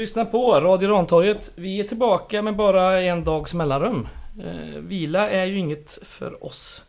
[0.00, 1.52] Lyssnar på Radio Rantorget.
[1.54, 4.08] Vi är tillbaka med bara en dags mellanrum.
[4.44, 6.84] Eh, vila är ju inget för oss.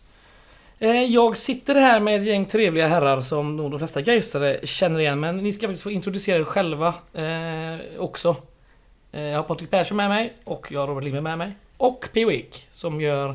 [0.80, 5.00] Eh, jag sitter här med ett gäng trevliga herrar som nog de flesta Gaisare känner
[5.00, 5.20] igen.
[5.20, 8.36] Men ni ska faktiskt få introducera er själva eh, också.
[9.12, 11.56] Eh, jag har Patrik Persson med mig och jag har Robert Lindberg med mig.
[11.78, 12.32] Och P.O.
[12.32, 13.30] Ek som gör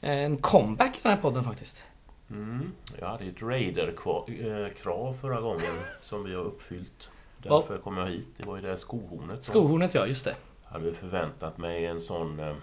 [0.00, 1.82] eh, en comeback i den här podden faktiskt.
[2.30, 2.72] Mm.
[3.00, 7.10] Jag hade ett Raider-krav eh, förra gången som vi har uppfyllt.
[7.48, 8.28] Därför kom jag hit.
[8.36, 9.44] Det var ju det skohornet.
[9.44, 10.34] Skohornet ja, just det.
[10.64, 12.54] Jag hade förväntat mig en sån eh,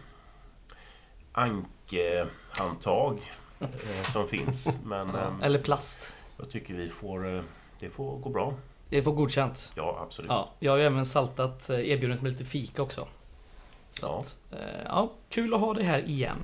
[1.32, 3.20] ankehandtag
[3.60, 4.80] eh, som finns.
[4.86, 6.14] Men eh, Eller plast.
[6.38, 7.36] jag tycker vi får...
[7.36, 7.42] Eh,
[7.80, 8.54] det får gå bra.
[8.90, 9.72] Det får godkänt.
[9.76, 10.30] Ja, absolut.
[10.32, 13.08] Ja, jag har ju även saltat eh, erbjudandet med lite fika också.
[13.92, 14.20] Så Ja.
[14.20, 16.38] att, eh, ja, kul att ha dig här igen.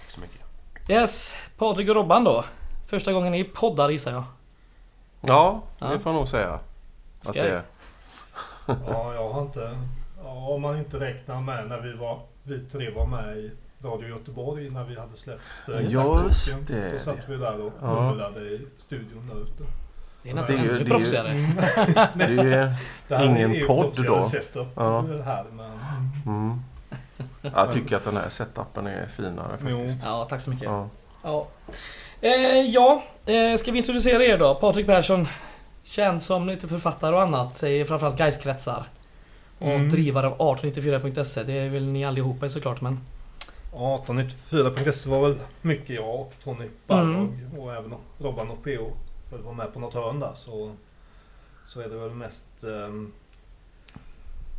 [0.00, 0.40] Tack så mycket.
[0.88, 2.44] Yes, Patrik och Robban då.
[2.88, 4.24] Första gången ni poddar gissar jag.
[5.20, 5.86] Ja, Ja.
[5.86, 6.52] det får jag nog säga.
[6.52, 6.60] Att
[7.26, 7.56] Ska det jag?
[7.56, 7.62] är.
[8.66, 9.78] Ja, jag har inte...
[10.24, 12.20] Ja, om man inte räknar med när vi var...
[12.42, 13.50] Vi tre var med i
[13.82, 16.92] Radio Göteborg när vi hade släppt eh, Just det.
[16.92, 18.02] Då satt vi där och Ja.
[18.10, 19.62] mumlade i studion där ute.
[20.22, 21.28] Det är Det nästan är ju- ännu det är ju- proffsigare.
[22.14, 22.70] Det är ju
[23.08, 24.22] Det här Ingen är ju podd proffsigare då.
[24.22, 25.04] Setup Ja.
[25.08, 25.78] det här, men...
[26.26, 26.60] Mm.
[27.42, 29.76] Jag tycker att den här setupen är finare Jo.
[29.78, 30.04] faktiskt.
[30.04, 30.64] Ja, tack så mycket.
[30.64, 30.88] Ja.
[31.22, 31.46] Ja,
[32.20, 34.54] eh, ja eh, ska vi introducera er då?
[34.54, 35.28] Patrik Persson.
[35.94, 38.84] Känd som lite författare och annat i framförallt Gaiskretsar.
[39.58, 39.88] Och Mm.
[39.90, 41.42] drivare av 1894.se.
[41.42, 43.00] Det är väl ni allihopa såklart men...
[43.72, 48.90] 1894.se var väl mycket jag och Tony Balrog och även Robban och PO
[49.30, 50.72] för att vara med på något hörn där så,
[51.66, 52.64] så är det väl mest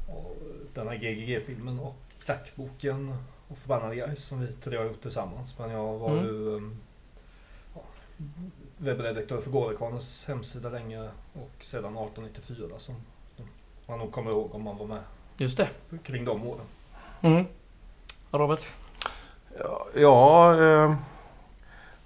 [0.07, 0.37] och
[0.73, 1.95] den här GGG-filmen och
[2.25, 3.15] Klackboken
[3.47, 5.55] och Förbannade Guys som vi tre har gjort tillsammans.
[5.59, 6.25] Men jag var Mm.
[6.25, 6.61] ju ja,
[8.77, 12.95] webbredaktör för Gårdekvarnens hemsida länge och sedan 1894 som
[13.87, 15.03] man nog kommer ihåg om man var med
[15.37, 15.69] Just det.
[16.03, 16.65] kring de åren.
[17.21, 17.45] Mm.
[18.31, 18.67] Ja, Robert?
[19.59, 20.95] Ja, ja eh,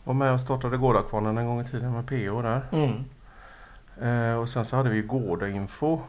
[0.03, 2.61] var med och startade Gårdakvarnen en gång i tiden med PO där.
[2.71, 3.03] Mm.
[4.01, 6.01] Eh, och sen så hade vi Gårdainfo.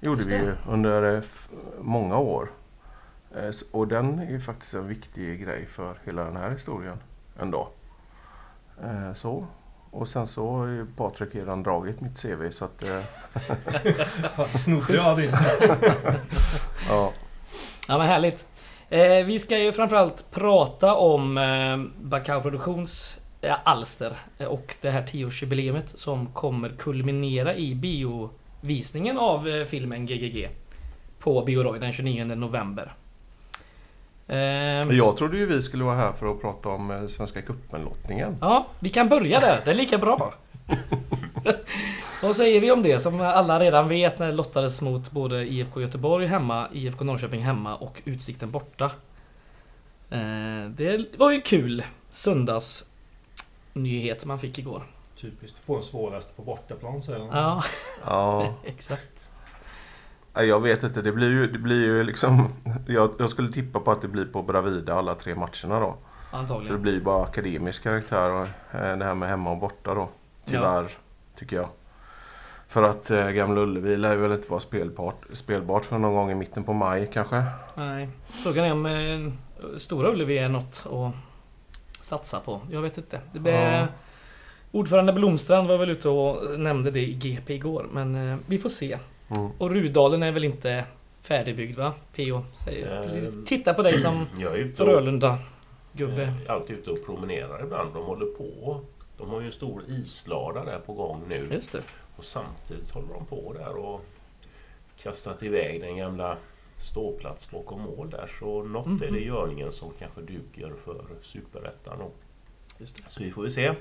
[0.00, 1.22] Gjorde Just vi ju under eh,
[1.80, 2.50] många år.
[3.70, 6.98] Och den är ju faktiskt en viktig grej för hela den här historien
[7.38, 7.68] ändå.
[8.84, 9.46] Eh, så.
[9.90, 13.00] Och sen så har ju Patrik redan dragit mitt CV så att eh,
[14.56, 15.30] Snodde jag din?
[16.88, 17.12] ja.
[17.88, 18.46] Ja men härligt.
[18.88, 24.90] Eh, vi ska ju framförallt prata om eh, Bacau Produktions eh, alster eh, och det
[24.90, 30.48] här 10-årsjubileumet som kommer kulminera i biovisningen av eh, filmen GGG
[31.18, 32.92] på Bioroy den 29 november.
[34.28, 34.36] Eh,
[34.96, 38.36] Jag trodde ju vi skulle vara här för att prata om eh, Svenska cupen-lottningen.
[38.40, 39.60] Ja, vi kan börja där.
[39.64, 40.34] Det är lika bra.
[42.22, 45.80] Vad säger vi om det som alla redan vet när det lottades mot både IFK
[45.80, 48.84] Göteborg hemma, IFK Norrköping hemma och Utsikten borta.
[50.10, 54.82] Eh, Det var ju en kul söndagsnyhet man fick igår.
[55.20, 57.28] Typiskt, få den svåraste på bortaplan säger de.
[57.28, 57.64] Ja,
[58.06, 59.08] Ja, exakt.
[60.44, 61.02] Jag vet inte.
[61.02, 62.48] Det blir ju, det blir ju liksom...
[62.86, 65.96] Jag, jag skulle tippa på att det blir på Bravida alla tre matcherna då.
[66.30, 66.82] Så det Antagligen.
[66.82, 68.46] blir bara akademisk karaktär och
[68.80, 70.08] eh, det här med hemma och borta då.
[70.44, 70.88] Tyvärr,
[71.38, 71.68] tycker jag.
[72.68, 76.34] För att eh, Gamla Ullevi lär väl inte vara spelbart, spelbart för någon gång i
[76.34, 77.44] mitten på maj kanske.
[77.74, 78.08] Nej.
[78.42, 81.14] Frågan är om eh, Stora Ullevi är något att
[82.00, 82.60] satsa på.
[82.70, 83.20] Jag vet inte.
[83.32, 83.54] Det blev...
[83.54, 83.86] Ja.
[84.72, 87.86] Ordförande Blomstrand var väl ute och nämnde det i GP igår.
[87.92, 88.98] Men eh, vi får se.
[89.36, 89.50] Mm.
[89.58, 90.84] Och Rudalen är väl inte
[91.22, 91.94] färdigbyggd va?
[92.16, 93.16] PO säger.
[93.28, 93.44] Ehm.
[93.44, 95.38] Titta på dig som Jag är ute och, Frölunda
[95.92, 96.22] gubbe.
[96.22, 97.94] eh, alltid ute och promenerar ibland.
[97.94, 98.80] De håller på.
[99.18, 101.48] De har ju en stor islada där på gång nu.
[101.52, 101.82] Just det.
[102.16, 104.00] Och samtidigt håller de på där och
[105.02, 106.36] kastat iväg den gamla
[106.76, 108.30] ståplats bakom mål där.
[108.38, 108.98] Så något är Mhm.
[109.14, 111.98] det i görningen som kanske duger för Superettan.
[112.78, 113.02] Just det.
[113.08, 113.72] Så vi får ju se.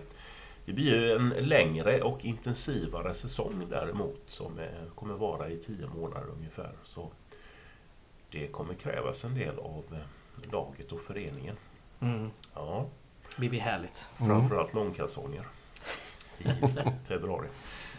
[0.67, 4.65] Det blir ju en längre och intensivare säsong däremot som eh,
[4.95, 6.71] kommer vara i tio månader ungefär.
[6.83, 7.09] Så
[8.31, 11.55] det kommer krävas en del av eh, laget och föreningen.
[11.99, 12.29] Mm.
[12.53, 12.85] Ja,
[13.37, 14.09] Det blir härligt.
[14.19, 14.31] Mm.
[14.31, 15.43] framförallt långkalsonger
[16.37, 16.43] i
[17.07, 17.47] februari.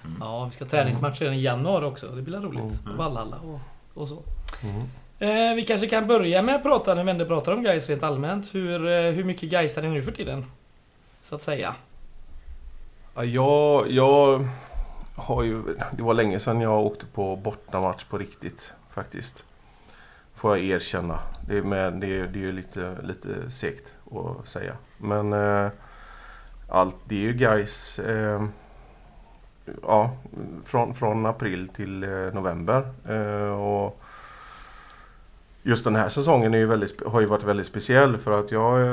[0.05, 0.17] Mm.
[0.21, 2.09] Ja, vi ska ha träningsmatcher redan i januari också.
[2.09, 2.81] Det blir roligt.
[2.87, 2.97] Mm.
[2.97, 3.61] Vallhalla och,
[3.95, 4.23] och så.
[4.63, 4.81] Mm.
[5.19, 8.03] Eh, vi kanske kan börja med att prata, när vi ändå pratar om guys rent
[8.03, 8.55] allmänt.
[8.55, 10.47] Hur, eh, hur mycket guys är det nu för tiden?
[11.23, 11.75] Så att säga.
[13.19, 14.49] Ja, jag, jag
[15.17, 15.63] har ju...
[15.93, 19.45] Det var länge sedan jag åkte på bortamatch på riktigt faktiskt.
[20.35, 21.19] Får jag erkänna.
[21.49, 24.75] Det är, med, det är, det är ju lite, lite segt att säga.
[24.99, 25.71] Men eh,
[26.69, 28.45] allt, det är ju guys eh,
[29.83, 30.11] ja,
[30.65, 32.89] från, från april till eh, november.
[33.09, 34.03] Eh, och
[35.63, 38.81] Just den här säsongen är ju väldigt, har ju varit väldigt speciell för att jag
[38.81, 38.87] eh,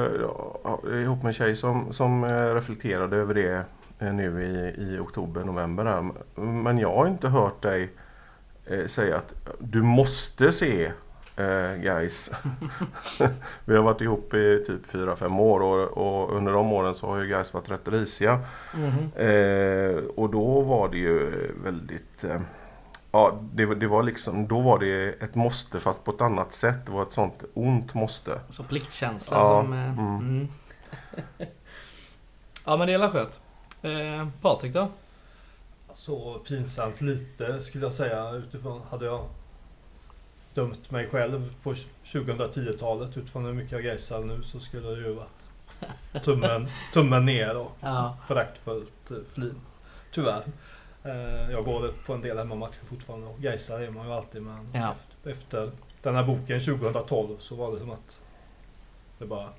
[0.84, 3.66] är ihop med en tjej som, som eh, reflekterade över det
[4.00, 6.12] nu i, i oktober, november.
[6.36, 7.90] Men jag har inte hört dig
[8.66, 10.92] eh, säga att du måste se
[11.36, 12.32] eh, guys.
[13.66, 17.18] vi har varit ihop i typ 4-5 år och, och, under de åren så har
[17.18, 18.40] ju guys varit rätt risiga.
[18.74, 19.12] Mm.
[19.16, 22.42] Eh, och då var det ju väldigt eh,
[23.16, 26.86] Ja, det, det, var liksom, då var det ett måste fast på ett annat sätt.
[26.86, 28.40] Det var ett sånt ont måste.
[28.50, 29.74] Så pliktkänsla ja, som...
[29.74, 30.18] Eh, mm.
[30.18, 30.48] Mm.
[32.66, 33.42] ja men det är skönt.
[33.86, 34.92] Eh, Patrik då?
[35.94, 38.82] Så pinsamt lite skulle jag säga utifrån.
[38.90, 39.26] Hade jag
[40.54, 41.74] dömt mig själv på
[42.04, 45.50] 2010-talet utifrån hur mycket jag gaysar nu så skulle det ju varit
[46.24, 48.18] tummen, tummen ner och ja.
[48.28, 49.62] föraktfullt eh, flin.
[50.12, 50.44] Tyvärr.
[51.04, 54.68] Eh, jag går på en del hemmamatcher fortfarande och gaysar är man ju alltid men
[54.74, 54.92] ja.
[54.92, 55.72] efter, efter
[56.02, 58.22] den här boken 2012 så var det som att
[59.18, 59.50] det bara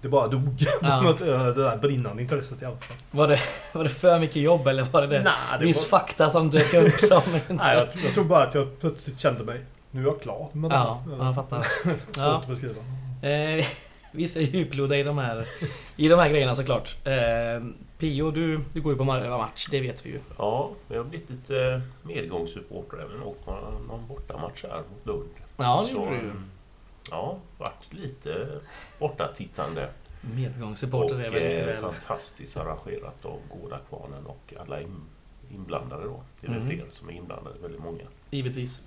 [0.00, 0.64] det bara dog.
[0.82, 1.14] Ja.
[1.18, 2.96] det där brinnande intresset i alla fall.
[3.10, 3.40] Var det,
[3.72, 5.98] var det för mycket jobb eller var det, det nah, det viss var...
[5.98, 7.52] fakta som dök upp som inte...
[7.52, 9.60] Nej, jag, jag, tror bara att jag plötsligt kände mig...
[9.90, 11.16] Nu är jag klar med ja, det.
[11.16, 11.62] Ja, jag fattar.
[11.62, 12.36] Svårt ja.
[12.36, 12.80] att beskriva.
[13.22, 13.66] Eh,
[14.12, 15.44] vissa djuplodda i de här,
[15.96, 16.96] i de här grejerna såklart.
[17.06, 17.64] Eh,
[17.98, 20.20] Pio, du, du går ju på match, det vet vi ju.
[20.38, 23.50] Ja, jag har blivit lite medgångssupporter även åkt på
[23.88, 25.30] någon bortamatch här mot Lund.
[25.56, 26.32] Ja, det gjorde du.
[27.10, 28.48] Ja, varit lite
[28.98, 29.90] bortatittande.
[30.20, 31.82] Medgångssupporter är väl lite väl...
[31.82, 34.80] fantastiskt arrangerat av Gårdakvarnen och alla
[35.50, 36.22] inblandade då.
[36.40, 36.76] Det är väl mm.
[36.76, 38.04] fler som är inblandade, väldigt många.
[38.30, 38.82] Givetvis.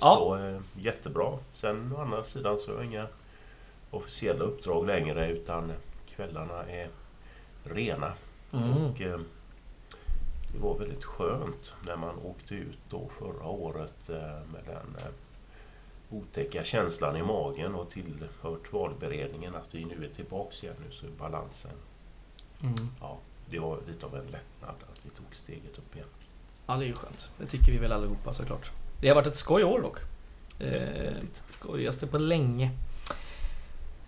[0.00, 0.16] Ja.
[0.16, 1.38] Så eh, jättebra.
[1.52, 3.06] Sen å andra sidan så har jag inga
[3.90, 5.72] officiella uppdrag längre utan
[6.08, 6.88] kvällarna är
[7.64, 8.12] rena.
[8.52, 8.72] Mm.
[8.72, 9.20] Och eh,
[10.52, 14.16] Det var väldigt skönt när man åkte ut då förra året eh,
[14.52, 15.12] med den eh,
[16.10, 21.06] otäcka känslan i magen och tillhört valberedningen att vi nu är tillbaks igen nu så
[21.06, 21.70] är balansen.
[22.62, 22.74] Mm.
[23.00, 23.18] Ja,
[23.50, 26.08] det var lite av en lättnad att vi tog steget upp igen.
[26.66, 27.28] Ja, det är ju skönt.
[27.38, 28.70] Det tycker vi väl allihopa såklart.
[29.00, 29.98] Det har varit ett skoj år dock.
[30.60, 31.12] Eh,
[31.48, 32.70] skojigaste på länge.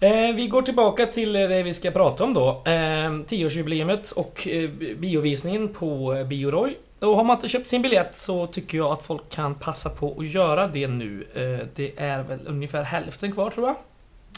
[0.01, 2.63] Eh, vi går tillbaka till det vi ska prata om då.
[2.65, 6.77] Eh, 10-årsjubileet och eh, biovisningen på eh, Bioroy.
[7.01, 10.17] Och har man inte köpt sin biljett så tycker jag att folk kan passa på
[10.19, 11.27] att göra det nu.
[11.35, 13.77] Eh, det är väl ungefär hälften kvar tror jag.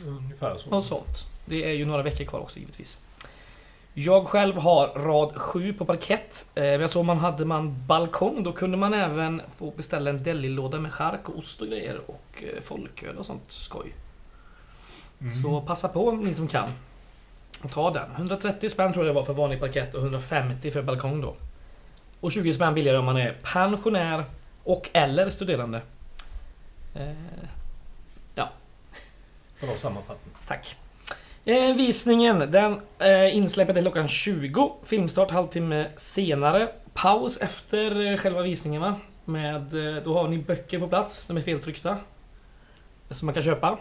[0.07, 0.71] Ungefär så.
[0.71, 1.27] Något sånt.
[1.45, 2.99] Det är ju några veckor kvar också givetvis.
[3.95, 6.47] Jag själv har rad 7 på parkett.
[6.55, 10.23] Eh, men jag såg man hade man balkong då kunde man även få beställa en
[10.23, 13.95] delilåda med chark och ost och grejer och eh, folköl och sånt skoj.
[15.21, 15.33] Mm.
[15.33, 16.69] Så passa på ni som kan.
[17.73, 18.11] Ta den.
[18.17, 21.35] 130 spänn tror jag det var för vanlig parkett och 150 för balkong då.
[22.21, 24.25] Och 20 spänn billigare om man är pensionär
[24.65, 25.83] och eller studerande.
[26.95, 27.13] Eh,
[28.35, 28.49] ja.
[29.61, 30.35] Bra sammanfattning.
[30.47, 30.77] Tack.
[31.45, 34.73] Eh, visningen, den eh, insläppet är klockan 20.
[34.85, 36.69] Filmstart halvtimme senare.
[36.95, 38.95] Paus efter eh, själva visningen va?
[39.25, 41.97] Med, eh, då har ni böcker på plats, de är feltryckta.
[43.11, 43.79] Som man kan köpa.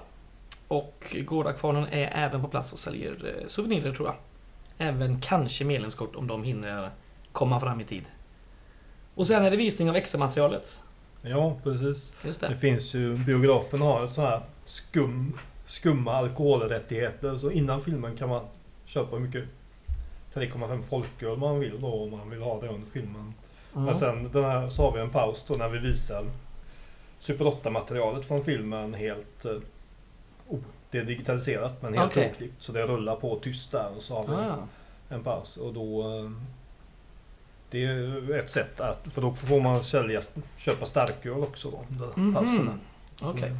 [0.67, 4.15] Och Gårdakvarnen är även på plats och säljer eh, souvenirer tror jag.
[4.87, 6.89] Även kanske medlemskort om de hinner
[7.31, 8.03] komma fram i tid.
[9.19, 10.79] Och sen är det visning av extra materialet.
[11.21, 12.13] Ja, precis.
[12.21, 12.47] Det.
[12.47, 17.37] det finns ju, biografen har ett sånt här skum, skumma alkoholrättigheter.
[17.37, 18.41] Så innan filmen kan man
[18.85, 19.43] köpa hur mycket
[20.33, 23.33] 3,5 folköl man vill då om man vill ha det under filmen.
[23.73, 23.85] Mm.
[23.85, 26.25] Men sen den här, så har vi en paus då när vi visar
[27.19, 29.45] Super 8-materialet från filmen helt...
[29.45, 29.51] Eh,
[30.47, 30.59] oh,
[30.91, 32.31] det är digitaliserat men helt okay.
[32.31, 32.63] oklippt.
[32.63, 34.57] Så det rullar på tyst där och så har vi ah.
[35.09, 35.57] en paus.
[35.57, 36.03] Och då...
[37.71, 40.21] Eh, det är ett sätt att, för då får man sälja,
[40.57, 41.83] köpa starköl också då.
[42.17, 42.69] Mm -hmm.
[43.21, 43.31] Okej.
[43.33, 43.51] Okay.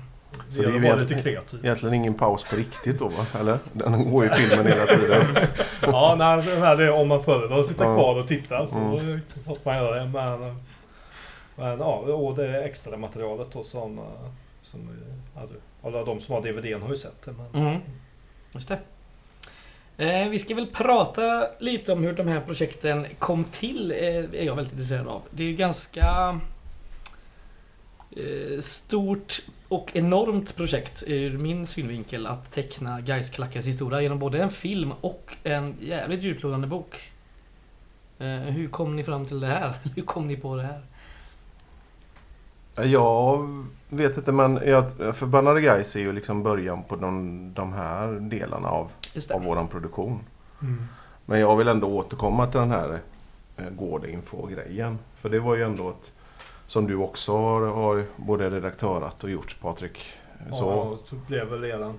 [0.50, 3.26] Så det är ju egentligen, egentligen ingen paus på riktigt då va?
[3.40, 3.60] Eller?
[3.74, 5.48] Den går ju filmen hela tiden.
[5.82, 9.20] ja, nej, det, om man föredrar att sitta kvar och titta så mm.
[9.46, 10.10] måste man göra det.
[10.10, 10.56] Men,
[11.56, 14.00] men ja, och det extra materialet då som,
[14.62, 14.90] som
[15.84, 17.32] alla de som har DVDn har ju sett det.
[17.32, 17.82] Men, mm.
[18.54, 18.80] Just det.
[20.00, 24.44] Eh, vi ska väl prata lite om hur de här projekten kom till, eh, är
[24.46, 25.22] jag väldigt intresserad av.
[25.30, 26.40] Det är ju ganska
[28.12, 34.50] eh, stort och enormt projekt ur min synvinkel att teckna Gaisklackars historia genom både en
[34.50, 37.12] film och en jävligt djuplodande bok.
[38.48, 39.74] Hur kom ni fram till det här?
[39.96, 40.82] Hur kom ni på det här?
[42.86, 43.48] Jag
[43.90, 48.68] vet inte men jag, Förbannade Gais är ju liksom början på de, de här delarna
[48.68, 48.92] av,
[49.32, 50.20] av våran produktion.
[50.62, 50.86] Mm.
[51.26, 53.00] Men jag vill ändå återkomma till den här
[53.58, 55.00] eh, Gårdinfo-grejen.
[55.16, 56.14] För det var ju ändå ett,
[56.66, 60.06] som du också har, har både redaktörat och gjort Patrik.
[60.52, 61.94] Så, Ja, så blev väl redan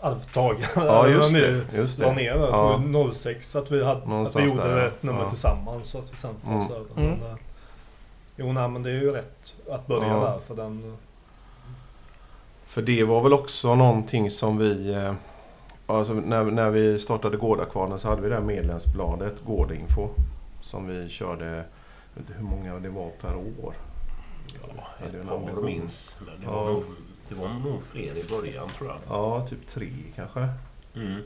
[0.00, 0.66] arvtagare.
[0.74, 1.64] ja just det.
[1.76, 2.12] Just det.
[2.12, 2.34] ner.
[2.36, 2.70] Ja.
[2.72, 5.28] Jag tror 06 att vi, hade, att vi gjorde där, ett nummer Ja.
[5.28, 5.88] tillsammans.
[5.88, 6.62] Så att vi sen får Mm.
[6.72, 6.86] över.
[6.96, 7.12] Mm.
[7.22, 7.36] Eh,
[8.36, 10.14] jo, nej, men det är ju rätt att börja Ja.
[10.24, 10.38] där.
[10.38, 10.96] För den,
[12.66, 14.94] För det var väl också någonting som vi...
[15.86, 20.08] Alltså när, när vi startade Gårdakvarnen så hade vi det här medlemsbladet Gårdinfo.
[20.60, 21.54] Som vi körde, jag
[22.14, 23.74] vet inte hur många det var per år.
[24.62, 26.16] Ja, ett par minns.
[26.18, 26.52] Men det, Ja.
[26.64, 26.84] var nog,
[27.28, 28.98] det var nog fler i början tror jag.
[29.08, 30.48] Ja, typ tre kanske.
[30.94, 31.20] Mm.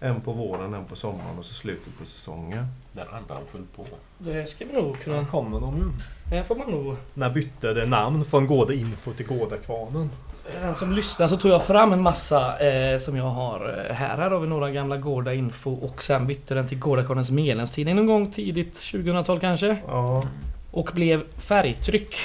[0.00, 2.66] En på våren, en på sommaren och så slutet på säsongen.
[2.92, 3.84] När andan föll på.
[4.18, 5.16] Det ska vi nog kunna...
[5.16, 5.92] Sen kommer de
[6.30, 6.96] Här får man nog...
[7.14, 10.10] När bytte det namn från Gårda Info till Gårdakvarnen?
[10.52, 14.16] Den som lyssnar så tog jag fram en massa eh, som jag har eh, här.
[14.16, 18.06] Här har vi några gamla Gårda Info och sen bytte den till Gårdakvarnens medlemstidning någon
[18.06, 19.76] gång tidigt 2000-tal kanske.
[19.86, 20.24] Ja,
[20.70, 22.16] Och blev färgtryck.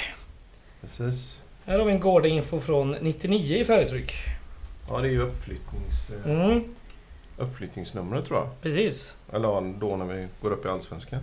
[0.80, 1.40] precis.
[1.66, 4.12] Här har vi en Gårda Info från 99 i färgtryck.
[4.90, 6.64] Ja, det är ju uppflyttnings, eh, Mm,
[7.38, 8.48] uppflyttningsnumret tror jag.
[8.62, 9.14] precis.
[9.32, 11.20] Eller då när vi går upp i Allsvenskan.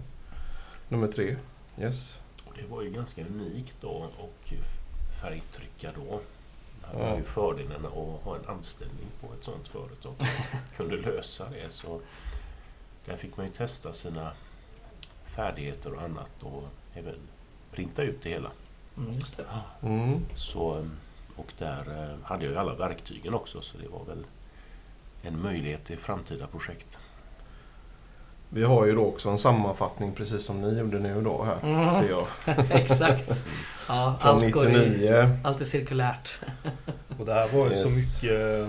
[0.90, 1.36] Nummer tre.
[1.82, 2.20] Yes.
[2.46, 3.88] Och det var ju ganska unikt då
[4.18, 4.54] och
[5.22, 6.20] färgtrycka då.
[6.94, 7.18] Det Ja.
[7.18, 10.16] ju fördelen att ha en anställning på ett sånt företag.
[10.78, 11.70] kunde lösa det.
[11.74, 12.02] Så
[13.06, 14.32] där fick man ju testa sina
[15.26, 17.16] färdigheter och annat och även
[17.72, 18.52] printa ut det hela.
[18.98, 19.46] Mm, just det.
[19.82, 20.26] Mm.
[20.36, 20.88] Så,
[21.36, 21.80] och där
[22.12, 24.26] eh, hade jag ju alla verktygen också så det var väl
[25.22, 26.98] en möjlighet till framtida projekt.
[28.50, 31.58] Vi har ju då också en sammanfattning precis som ni gjorde nu då här.
[31.72, 31.92] Mm.
[31.92, 32.28] Ser jag.
[32.72, 33.30] Exakt.
[33.88, 34.90] Ja, Från allt går i...
[34.90, 35.30] 99.
[35.44, 36.34] Allt är cirkulärt.
[37.20, 38.24] Och det här var ju så Yes.
[38.24, 38.68] mycket...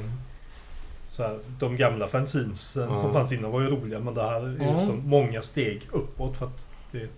[1.10, 2.94] Så här, de gamla fanzinsen Ja.
[3.02, 4.86] som fanns innan var ju roliga men det här är ju Mm.
[4.86, 7.08] så många steg uppåt för att det är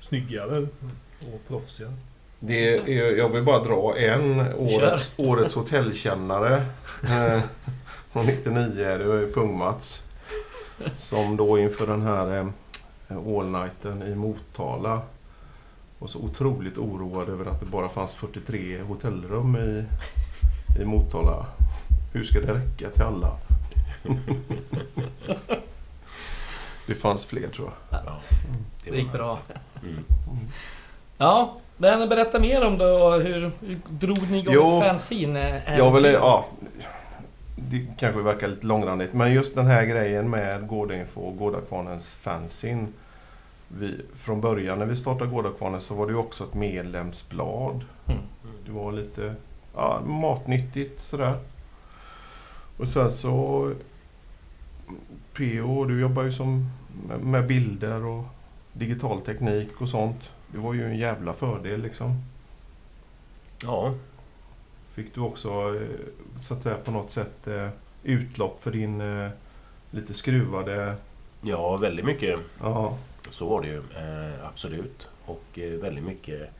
[0.00, 0.58] snyggare
[1.20, 1.92] och proffsigare.
[2.40, 6.62] Det är, jag vill bara dra en årets, årets hotellkännare.
[7.10, 7.40] Eh,
[8.12, 8.74] från 99.
[8.98, 10.02] Det var ju Pung-Mats.
[10.94, 15.00] Som då inför den här eh, all-nighten i Motala
[15.98, 19.84] var så otroligt oroad över att det bara fanns 43 hotellrum i,
[20.82, 21.46] i Motala.
[22.12, 23.36] Hur ska det räcka till alla?
[26.86, 28.00] det fanns fler tror jag.
[28.06, 28.20] Ja,
[28.84, 29.38] Det gick bra.
[29.82, 30.04] Mm.
[31.18, 33.10] Ja, men berätta mer om då.
[33.10, 35.62] Hur, hur drog ni igång Jo, ett fanzine?
[35.78, 36.46] Jag vill, ja,
[37.70, 42.86] det kanske verkar lite långrandigt, men just den här grejen med Gårdinfo och Gårdakvarnens fanzine.
[43.68, 47.84] Vi, från början när vi startade Gårdakvarnen så var det också ett medlemsblad.
[48.06, 48.20] Mm.
[48.66, 49.34] Det var lite
[49.74, 51.38] ja, matnyttigt sådär.
[52.76, 53.72] Och sen så
[55.32, 56.70] PO, du jobbar ju som
[57.22, 58.24] med bilder och
[58.72, 60.30] digital teknik och sånt.
[60.52, 62.22] Det var ju en jävla fördel liksom.
[63.62, 63.94] Ja,
[64.98, 67.68] Fick du också eh, så att säga på något sätt eh,
[68.02, 69.30] utlopp för din eh,
[69.90, 70.96] lite skruvade...
[71.42, 72.98] ja, väldigt mycket Ja,
[73.30, 73.82] så var det ju.
[74.44, 75.08] Absolut.
[75.24, 76.50] Och väldigt mycket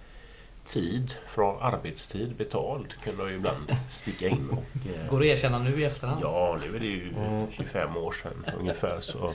[0.64, 4.48] tid från arbetstid betald kunde jag ju ibland sticka in.
[4.50, 4.64] Och,
[5.10, 6.20] Går att erkänna nu i efterhand?
[6.22, 7.46] Ja, nu är det ju Mm.
[7.52, 9.00] 25 år sedan ungefär.
[9.00, 9.32] Så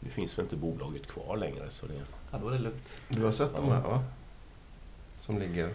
[0.00, 1.70] nu finns väl inte bolaget kvar längre.
[1.70, 1.94] Så det,
[2.30, 3.00] Ja, då är det lugnt.
[3.08, 4.04] du har sett de här va?
[5.20, 5.70] Som ligger...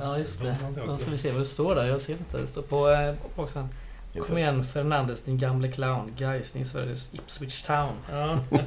[0.00, 0.56] Ja, just det.
[0.86, 1.84] Då ska vi se vad det står där.
[1.86, 2.38] Jag ser inte.
[2.38, 3.16] Det står på eh, är
[4.28, 6.12] Kom igen Fernandes, din gamle clown.
[6.18, 7.92] Guys, ni är Sveriges Ipswich Town.
[8.10, 8.38] Ja,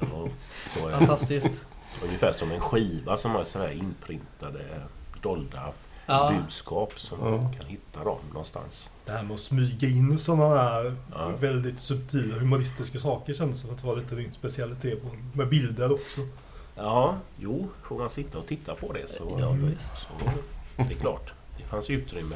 [0.00, 0.28] Ja,
[0.74, 1.66] så, fantastiskt.
[2.04, 4.60] ungefär som en skiva som har sådär inprintade
[5.22, 5.72] dolda
[6.06, 7.30] Ja, budskap som Ja.
[7.30, 8.90] man kan hitta dem någonstans.
[9.04, 11.28] Det här med att smyga in sådana här Ja.
[11.38, 14.98] väldigt subtila humoristiska saker känns som att det var lite din specialitet
[15.32, 16.20] med bilder också.
[16.82, 19.96] Ja, jo, får man sitta och titta på det så, ja visst.
[19.96, 20.08] så
[20.76, 21.32] det är klart.
[21.56, 22.34] Det fanns utrymme.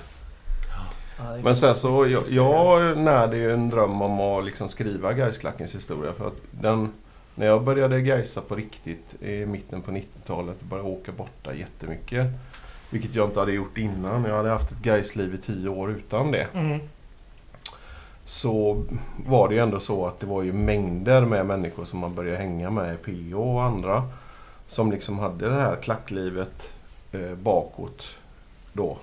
[1.19, 5.75] Ja, Men sen så, jag, jag närde ju en dröm om att liksom skriva Gaisklackens
[5.75, 6.13] historia.
[6.13, 6.93] För att den,
[7.35, 12.27] när jag började gaisa på riktigt i mitten på 90-talet och började åka borta jättemycket.
[12.91, 14.25] Vilket jag inte hade gjort innan.
[14.25, 16.47] Jag hade haft ett Gais-liv i tio år utan det.
[16.55, 16.81] Mm.
[18.25, 18.85] så
[19.27, 22.37] var det ju ändå så att det var ju mängder med människor som man började
[22.37, 24.03] hänga med, PO och andra,
[24.67, 26.73] som liksom hade det här klacklivet
[27.13, 28.07] eh, bakåt
[28.73, 28.99] då.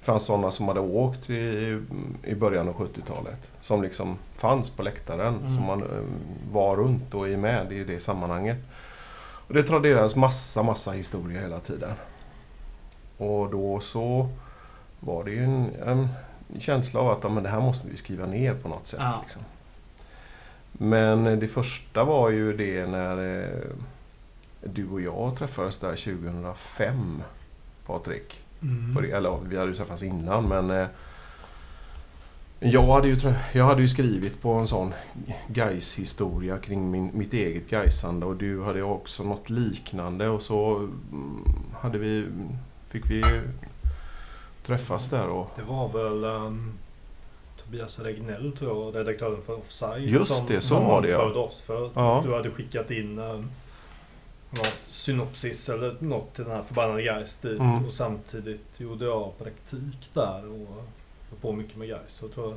[0.00, 1.78] Det fanns sådana som hade åkt i,
[2.24, 5.54] i början av 70-talet, som liksom fanns på läktaren, Mm.
[5.56, 5.88] som man eh,
[6.52, 8.58] var runt och är med i det sammanhanget.
[9.48, 11.90] Och det traderades massa, massa historier hela tiden.
[13.18, 14.28] Och då så
[15.00, 16.08] var det ju en, en
[16.58, 19.00] känsla av att ja, men det här måste vi skriva ner på något sätt.
[19.02, 19.18] Ja.
[19.22, 19.42] Liksom.
[20.72, 23.48] Men det första var ju det när eh,
[24.66, 27.22] du och jag träffades där 2005
[27.86, 28.42] Patrik.
[28.62, 29.04] Mm.
[29.14, 30.86] Eller vi hade ju träffats innan men eh,
[32.60, 34.94] jag hade, ju, jag hade ju skrivit på en sån
[35.48, 40.76] Gais historia kring min, mitt eget Gaisande och du hade också något liknande och så
[40.76, 41.44] mm,
[41.80, 42.26] hade vi,
[42.88, 43.22] fick vi
[44.62, 46.72] träffas där och Det var väl um,
[47.64, 50.08] Tobias Regnell tror jag, redaktören för Offside.
[50.08, 51.24] Just det, så som var det, ja.
[51.24, 52.22] oss för Ja.
[52.24, 53.50] du hade skickat in um,
[54.50, 57.86] någon synopsis eller något till den här förbannade Gais dit Mm.
[57.86, 60.68] och samtidigt gjorde jag praktik där och
[61.30, 62.12] höll på mycket med Gais.
[62.12, 62.56] Så tror jag,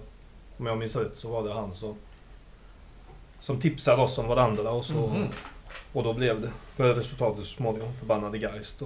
[0.57, 1.95] om jag minns rätt så var det han som
[3.41, 5.27] som tipsade oss om varandra och så Mhm.
[5.93, 8.85] och då blev det blev resultatet så småningom förbannade Gais då.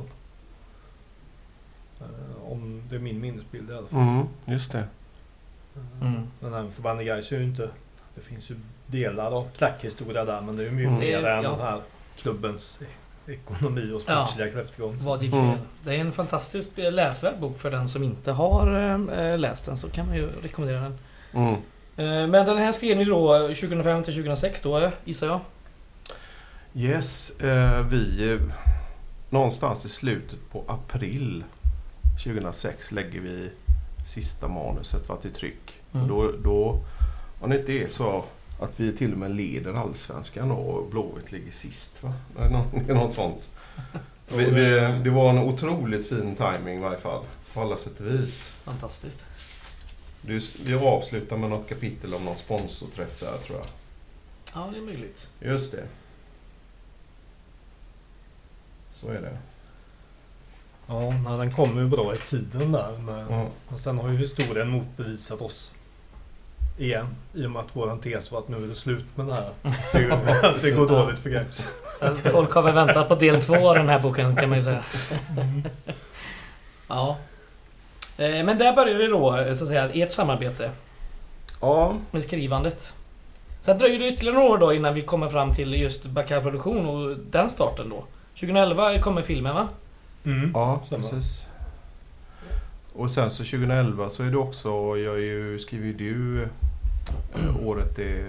[1.99, 3.99] Eh, Om det är min minnesbild i alla fall.
[4.01, 4.83] mm, just det.
[6.01, 6.21] Mm.
[6.39, 7.69] Den här förbannade Gais är ju inte...
[8.15, 8.55] Det finns ju
[8.87, 10.99] delar av klackhistoria där men det är ju mycket Mm.
[10.99, 11.49] mer än ja.
[11.51, 11.81] den här
[12.21, 14.97] klubbens e- ekonomi och sportsliga kräftgång.
[15.01, 15.57] Vad gick Mm.
[15.83, 18.67] Det är en fantastiskt eh, läsvärd bok för den som inte har
[19.19, 20.97] eh, läst den så kan man ju rekommendera den.
[21.33, 21.53] Mm.
[21.97, 25.39] Eh, men den här skrev ni då 2005 till 2006 då eh, gissar jag?
[26.75, 28.31] Yes, eh, vi...
[28.33, 28.39] eh,
[29.29, 31.43] Någonstans i slutet på april
[32.23, 33.49] 2006 lägger vi
[34.07, 35.73] sista manuset va, till tryck.
[35.93, 36.07] Mm.
[36.07, 36.79] Då, då,
[37.41, 38.23] om det inte är så
[38.63, 42.03] att vi till och med leder allsvenskan och Blåvitt ligger sist.
[42.03, 42.13] Va?
[42.37, 43.49] Det är nå- Det är något sånt.
[44.27, 44.63] Vi, vi,
[45.03, 47.23] det var en otroligt fin timing i varje fall.
[47.53, 48.53] På alla sätt och vis.
[48.63, 49.25] Fantastiskt.
[50.21, 53.67] Du, vi avslutar med något kapitel om någon sponsorträff där tror jag.
[54.55, 55.29] Ja, det är möjligt.
[55.39, 55.83] Just det.
[58.93, 59.37] Så är det.
[60.87, 62.97] Ja, den kommer ju bra i tiden där.
[62.97, 63.47] Men, Ja.
[63.69, 65.71] men sen har ju historien motbevisat oss.
[66.77, 67.07] Igen.
[67.33, 69.49] I och med att våran tes var att nu är det slut med det här.
[69.91, 71.67] Det, det går dåligt för Gais.
[72.31, 74.83] Folk har väl väntat på del två av den här boken kan man ju säga.
[76.87, 77.17] Ja.
[78.17, 80.71] Eh, Men där började det då, eh, så att säga, ert samarbete
[81.61, 82.93] ja, med skrivandet.
[83.61, 86.85] Sen dröjer det ytterligare några år då innan vi kommer fram till just Backa Produktion
[86.85, 88.03] och den starten då.
[88.39, 89.67] 2011 kommer filmen va?
[90.25, 90.51] Mm.
[90.53, 91.45] ja precis.
[92.95, 97.67] Och sen så 2011 så är det också, jag är ju, skriver ju du eh,
[97.67, 98.25] Året det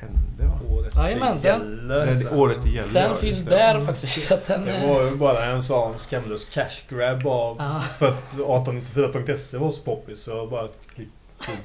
[0.00, 0.74] hände va?
[0.76, 2.06] Året Jajamän, det den- gäller.
[2.14, 2.92] Det, året det gäller.
[2.92, 3.56] Den ja, finns just det.
[3.56, 4.46] där faktiskt.
[4.46, 7.80] Den, Det var ju bara en sån skamlös cash grab av ja.
[7.98, 11.08] För att 1894.se var så poppis så jag bara klick,
[11.46, 11.56] tog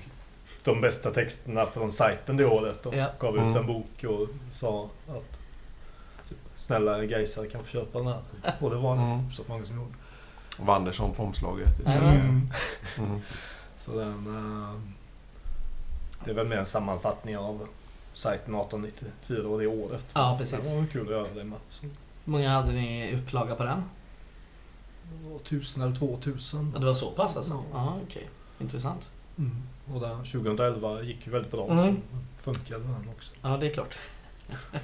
[0.75, 3.05] de bästa texterna från sajten det året och Ja.
[3.19, 3.55] gav ut Mm.
[3.57, 5.37] en bok och sa att
[6.55, 8.19] snälla gaisare kan få köpa den här.
[8.59, 9.31] Och det var Mm.
[9.31, 9.93] så många som gjorde.
[10.61, 11.69] Wandersson på omslaget.
[11.85, 11.91] Ja.
[11.93, 12.49] Mm.
[12.97, 13.21] Mm.
[13.77, 14.27] Så den...
[14.27, 14.81] eh,
[16.25, 17.67] det är väl mer en sammanfattning av
[18.13, 20.05] sajten 1894 och det året.
[20.13, 20.67] ja, precis.
[20.69, 21.59] Det var kul att göra det med.
[21.69, 21.91] Så, Hur
[22.31, 23.83] många hade ni upplaga på den?
[25.43, 26.71] 1000 eller 2000.
[26.73, 27.53] Ja, det var så pass alltså?
[27.53, 27.63] Ja.
[27.73, 28.29] Ja, okej.
[28.59, 29.09] Intressant.
[29.37, 29.55] Mm.
[29.93, 31.71] Och där 2011 gick ju väldigt bra.
[31.71, 31.97] Mm.
[32.35, 33.33] Så funkade den också.
[33.41, 33.95] Ja, det är klart.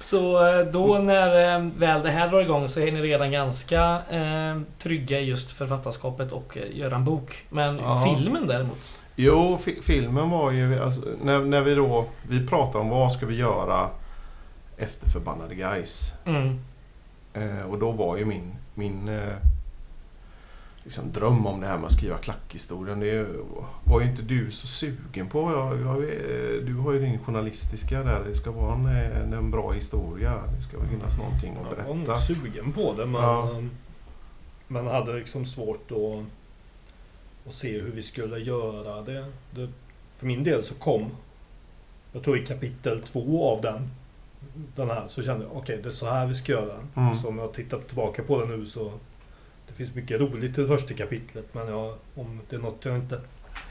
[0.00, 4.02] så eh, då när eh, väl det här drar igång så är ni redan ganska
[4.10, 7.44] eh, trygga i just författarskapet och eh, göra en bok.
[7.50, 8.04] Men Ja.
[8.16, 8.96] filmen däremot?
[9.16, 10.82] Jo, fi- filmen var ju...
[10.82, 12.04] Alltså, när, när vi då...
[12.28, 13.88] Vi pratade om vad ska vi göra
[14.76, 16.12] efter Förbannade Guys.
[16.26, 16.58] Mm.
[17.34, 19.34] Eh, och då var ju min, min eh,
[20.84, 23.00] liksom dröm om det här med att skriva klackhistorien.
[23.00, 23.26] Det
[23.84, 25.52] var ju inte du så sugen på.
[25.52, 28.24] Jag, jag, eh, du har ju din journalistiska där.
[28.28, 30.34] Det ska vara en, en, en bra historia.
[30.56, 32.20] Det ska finnas någonting att Jag var berätta.
[32.20, 33.48] sugen på det men, Ja.
[33.52, 33.70] um,
[34.68, 36.24] men hade liksom svårt att,
[37.48, 39.24] att se hur vi skulle göra det.
[39.50, 39.68] det.
[40.16, 41.06] För min del så kom,
[42.12, 43.90] jag tror i kapitel två av den,
[44.76, 46.76] den här, så kände jag okej det är så här vi ska göra.
[46.96, 47.16] Mm.
[47.16, 48.92] Så om jag tittar tillbaka på den nu så
[49.70, 52.96] det finns mycket roligt i det första kapitlet men jag, om det är något jag
[52.96, 53.20] inte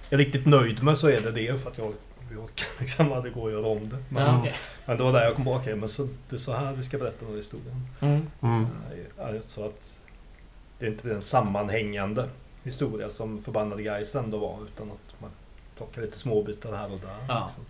[0.09, 1.93] är riktigt nöjd med så är det det för att jag
[2.31, 3.97] vi orkar liksom aldrig gå och göra om det.
[4.09, 4.51] Men, Ja,
[4.85, 6.83] men det var där jag kom på, okej men så, det är så här vi
[6.83, 7.87] ska berätta den här historien.
[7.99, 8.27] Mm.
[8.41, 8.67] Mm.
[9.19, 9.99] Eh, Så att
[10.79, 12.29] det inte blir en sammanhängande
[12.63, 15.29] historia som Förbannade Guys ändå var utan att man
[15.77, 17.17] plockar lite småbitar här och där.
[17.27, 17.47] Ja.
[17.47, 17.65] Liksom.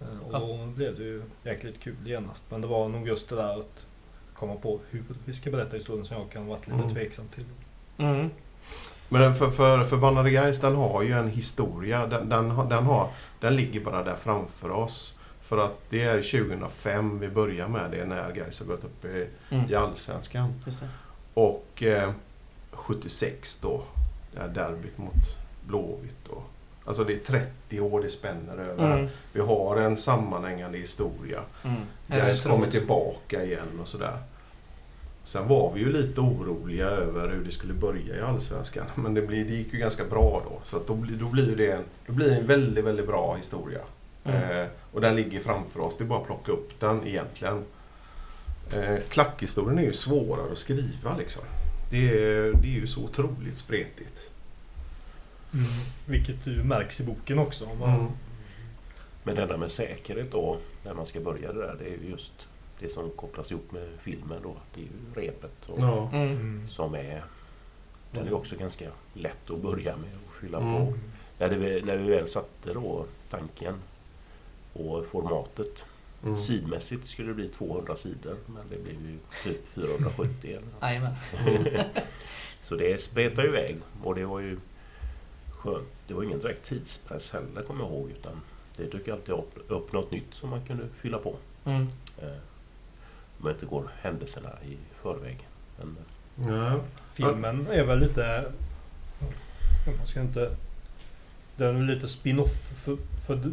[0.00, 2.44] Eh, Och då blev det ju jäkligt kul genast.
[2.48, 3.84] Men det var nog just det där att
[4.38, 6.94] komma på hur vi ska berätta historien som jag kan varit lite Mm.
[6.94, 7.44] tveksam till.
[7.98, 8.30] Mm.
[9.08, 12.06] Men för, för Förbannade Guys den har ju en historia.
[12.06, 15.12] Den, den, har- den, har, den ligger bara där framför oss.
[15.40, 19.28] För att det är 2005 vi börjar med det när Guys har gått upp i,
[19.50, 19.70] Mm.
[19.70, 20.54] i Allsvenskan.
[20.66, 20.88] Just det.
[21.34, 22.12] Och eh,
[22.72, 23.82] 76 då,
[24.34, 25.14] det här derbyt mot
[25.68, 26.28] Blåvitt.
[26.28, 26.42] Och
[26.86, 28.92] Alltså det är 30 år det spänner över.
[28.96, 29.08] Mm.
[29.32, 31.40] Vi har en sammanhängande historia.
[31.64, 31.80] Mm.
[32.06, 34.18] Gais kommer tillbaka igen och sådär.
[35.24, 38.86] Sen var vi ju lite oroliga över hur det skulle börja i Allsvenskan.
[38.94, 40.60] Men det, blir, det gick ju ganska bra då.
[40.64, 43.80] Så då, blir, då blir det en, då blir det en väldigt, väldigt bra historia.
[44.24, 44.60] Mm.
[44.60, 45.96] Eh, och den ligger framför oss.
[45.98, 47.64] Det är bara att plocka upp den egentligen.
[48.72, 51.42] Eh, klackhistorien är ju svårare att skriva liksom.
[51.90, 54.30] Det är, det är ju så otroligt spretigt.
[55.54, 55.66] Mm.
[56.06, 57.64] Vilket ju märks i boken också.
[57.66, 58.12] Om man, Mm.
[59.22, 62.10] Men det där med säkerhet då, när man ska börja det där, det är ju
[62.10, 62.32] just
[62.78, 64.50] det som kopplas ihop med filmen då.
[64.50, 66.10] att Det är ju repet och, Ja.
[66.12, 66.30] Mm.
[66.32, 66.68] Mm.
[66.68, 67.24] som är...
[68.12, 70.72] Den är också ganska lätt att börja med att fylla Mm.
[70.72, 70.94] på.
[71.38, 73.74] När, det, när vi väl satte då tanken
[74.72, 75.84] och formatet.
[76.24, 76.36] Mm.
[76.36, 80.58] Sidmässigt skulle det bli 200 sidor men det blev ju typ 470.
[80.80, 81.14] eller.
[82.62, 84.58] Så det spretar ju iväg och det var ju
[85.66, 85.88] skönt.
[86.06, 88.40] Det var ingen direkt tidspress heller kommer jag ihåg utan
[88.76, 91.36] det dyker alltid upp, upp något nytt som man kunde fylla på.
[91.64, 91.88] Mm.
[92.18, 92.28] Eh,
[93.40, 95.48] Om inte går händelserna i förväg.
[95.78, 95.96] Men,
[96.48, 96.80] Ja.
[97.12, 98.52] Filmen är väl lite...
[99.98, 100.56] Man ska inte...
[101.56, 102.68] Den är lite spin-off.
[102.84, 103.52] För, för,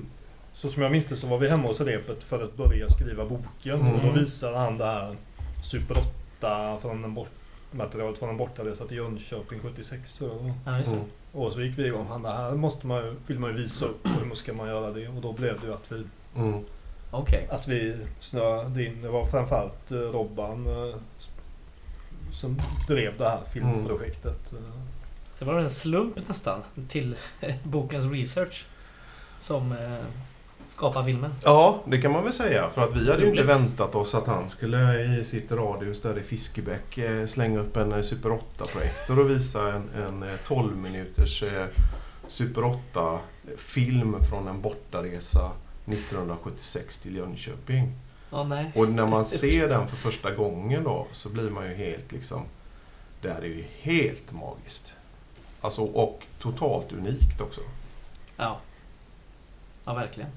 [0.54, 3.26] så som jag minns det så var vi hemma hos Repet för att börja skriva
[3.26, 3.82] boken.
[3.82, 3.94] Mm.
[3.94, 5.16] Och då visade han det här
[5.64, 5.98] Super
[6.40, 7.30] 8 från en bort,
[7.72, 10.54] materialet från en bortaresa till Jönköping 76 tror jag var.
[10.66, 10.96] Ja, just det.
[10.96, 11.10] Mm.
[11.34, 12.08] Och så gick vi igång.
[12.10, 14.06] Han det här måste man ju, vill man ju visa upp.
[14.06, 15.08] Och hur ska man göra det?
[15.08, 16.04] Och då blev det ju att vi,
[16.36, 16.60] Mm.
[17.12, 17.48] Okej.
[17.52, 19.02] att vi snöade in.
[19.02, 20.96] Det var framförallt eh, Robban eh,
[22.32, 24.54] som drev det här filmprojektet.
[24.54, 24.60] Eh,
[25.40, 27.16] Så var det en slump nästan till
[27.64, 28.66] bokens research
[29.40, 29.72] som
[30.74, 31.36] skapar filmen.
[31.44, 32.70] Ja, det kan man väl säga.
[32.70, 36.20] För att vi hade ju inte väntat oss att han skulle i sitt radhus där
[36.20, 40.78] i Fiskebäck eh, slänga upp en eh, Super 8-projektor och visa en, en eh, 12
[40.78, 41.68] minuters eh,
[42.28, 45.52] Super 8-film från en bortaresa
[45.86, 47.94] 1976 till Jönköping.
[48.30, 48.72] Ja, nej.
[48.76, 52.42] Och när man ser den för första gången då så blir man ju helt liksom...
[53.22, 54.94] Det här är ju helt magiskt.
[55.62, 57.62] Alltså och totalt unikt också.
[58.38, 58.60] Ja.
[59.86, 60.30] Ja, verkligen.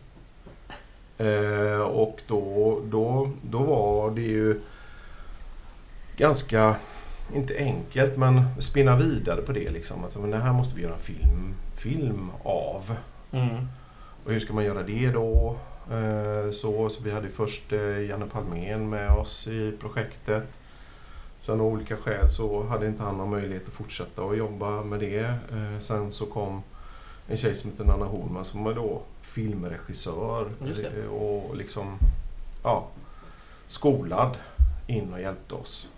[1.18, 4.60] Eh, och då, då, då var det ju
[6.16, 6.76] ganska,
[7.34, 9.70] inte enkelt, men spinna vidare på det.
[9.70, 10.04] Liksom.
[10.04, 12.96] Alltså, men det här måste vi göra en film, film av.
[13.32, 13.66] Mm.
[14.24, 15.56] Och hur ska man göra det då?
[15.90, 20.44] Eh, så, så vi hade först eh, Janne Palmén med oss i projektet.
[21.38, 25.00] Sen av olika skäl så hade inte han någon möjlighet att fortsätta att jobba med
[25.00, 25.24] det.
[25.24, 26.62] Eh, sen så kom
[27.28, 30.48] en tjej som heter Nanna Horman som är då filmregissör
[31.10, 31.98] och liksom
[32.62, 32.88] ja,
[33.66, 34.36] skolad
[34.86, 35.88] in och hjälpte oss.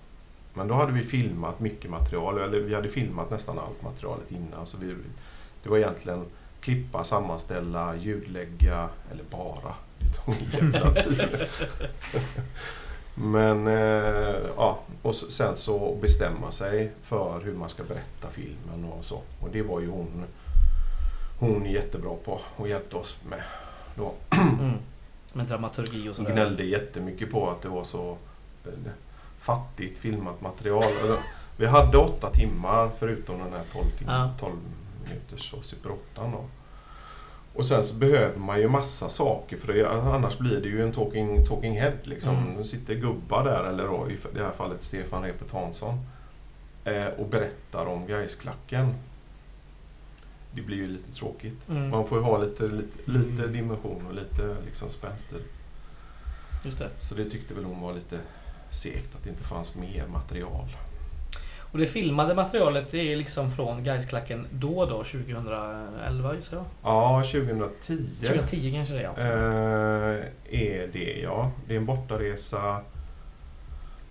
[0.55, 4.67] Men då hade vi filmat mycket material, eller vi hade filmat nästan allt materialet innan.
[4.67, 4.95] Så vi,
[5.63, 6.25] det var egentligen
[6.61, 9.75] klippa, sammanställa, ljudlägga, eller bara.
[9.99, 11.47] Det tog en jävla tid.
[13.15, 19.05] Men eh, ja, och sen så bestämma sig för hur man ska berätta filmen och
[19.05, 19.23] så.
[19.41, 20.25] Och det var ju hon,
[21.39, 23.43] hon jättebra på och hjälpte oss med.
[23.95, 24.13] Då.
[24.31, 24.73] Mm.
[25.33, 26.33] Med dramaturgi och Hon sådär.
[26.33, 28.17] gnällde jättemycket på att det var så
[28.65, 28.73] eh,
[29.39, 30.85] fattigt filmat material.
[31.05, 31.19] Eller,
[31.57, 34.31] Vi hade åtta timmar förutom den här 12, timmar, Ja.
[34.41, 34.57] 12
[35.05, 36.01] minuters och Super 8
[36.33, 36.45] då.
[37.55, 40.93] Och sen så behöver man ju massa saker för det, annars blir det ju en
[40.93, 41.93] talking, talking head.
[42.03, 42.37] Liksom.
[42.37, 42.65] Mm.
[42.65, 46.07] Sitter gubbar där, eller då, i det här fallet Stefan Repet Hansson,
[46.85, 48.95] eh, och berättar om Gaisklacken.
[50.59, 51.69] Det blir ju lite tråkigt.
[51.69, 51.91] Mm.
[51.91, 53.53] Man får ju ha lite, lite, lite Mm.
[53.53, 55.39] dimension och lite liksom spänster.
[56.65, 56.89] Just det.
[57.01, 58.19] Så det tyckte väl hon var lite
[58.71, 60.69] segt att det inte fanns mer material.
[61.73, 66.67] Och det filmade materialet är liksom från Gaisklacken då då, 2011 gissar jag?
[66.83, 70.19] Ja, 2010 2010 kanske det är.
[70.19, 70.25] Eh,
[70.61, 71.51] är det ja.
[71.67, 72.81] Det är en bortaresa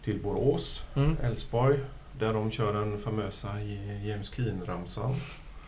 [0.03, 1.17] till Borås, Mm.
[1.23, 1.79] Älvsborg.
[2.19, 3.61] Där de kör den famösa
[4.03, 5.15] James Keen-ramsan.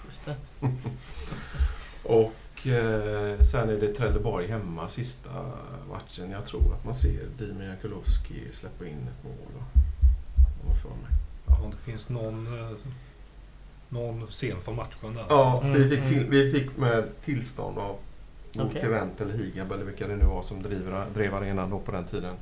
[0.09, 0.35] Just det.
[2.03, 5.29] Och eh, sen är det Trelleborg hemma sista
[5.89, 6.31] matchen.
[6.31, 9.63] Jag tror att man ser Dimi Jakulowski släppa in ett mål.
[10.69, 11.59] Om får mig.
[11.63, 12.77] Om det finns någon, eh,
[13.89, 15.25] någon scen från matchen där.
[15.29, 16.09] Ja, Mm, vi, fick mm.
[16.09, 17.95] fil- vi fick med tillstånd av
[18.59, 18.65] Okej.
[18.65, 19.09] Okej.
[19.19, 22.35] eller Higab eller vilka det nu var som driver, drev arenan då på den tiden.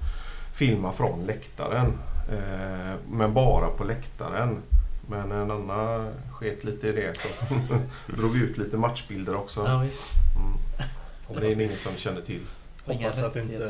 [0.54, 1.88] Filma från läktaren.
[2.32, 4.58] Eh, men bara på läktaren.
[5.10, 7.28] Men en annan sket lite i det så
[8.15, 9.65] drog vi ut lite matchbilder också.
[9.67, 10.04] Ja, visst.
[10.36, 10.58] Mm.
[11.28, 12.41] Och det är ingen som känner till.
[12.86, 13.70] Hoppas att det inte...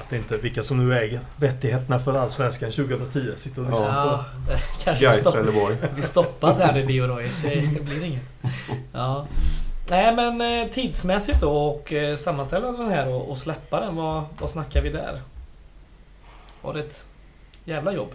[0.00, 4.52] Att inte vilka som nu äger rättigheterna för Allsvenskan 2010 sitter och lyssnar Ja, på
[4.52, 5.76] det kanske Gais stopp, Trelleborg.
[5.94, 7.30] blir stoppat här i Bioroy.
[7.42, 8.34] Det blir inget.
[8.92, 9.26] Ja.
[9.90, 13.96] Nej men eh, tidsmässigt då och eh, sammanställa den här och, och släppa den.
[13.96, 15.22] Vad, vad snackar vi där?
[16.62, 17.04] Var det ett
[17.64, 18.14] jävla jobb?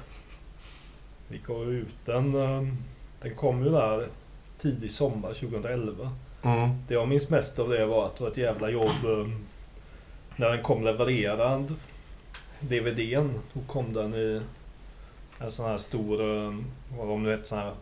[1.28, 2.36] Vi gav ut den.
[2.36, 2.74] eh,
[3.22, 4.08] Den kom ju där
[4.58, 6.12] tidig sommar 2011.
[6.44, 6.70] Mm.
[6.88, 9.28] Det jag minns mest av det var att det var ett jävla jobb eh,
[10.36, 11.74] när den kom levererad.
[12.60, 13.34] DVDn.
[13.54, 14.42] Då kom den i
[15.40, 16.54] en sån här stor, eh,
[16.98, 17.74] vad om du vet sån här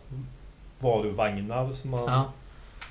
[0.80, 2.32] varuvagnar som man Ja.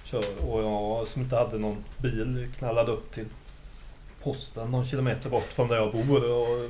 [0.04, 0.24] kör.
[0.48, 3.26] Och jag som inte hade någon bil knallade upp till
[4.24, 6.70] posten någon kilometer bort från där jag bor och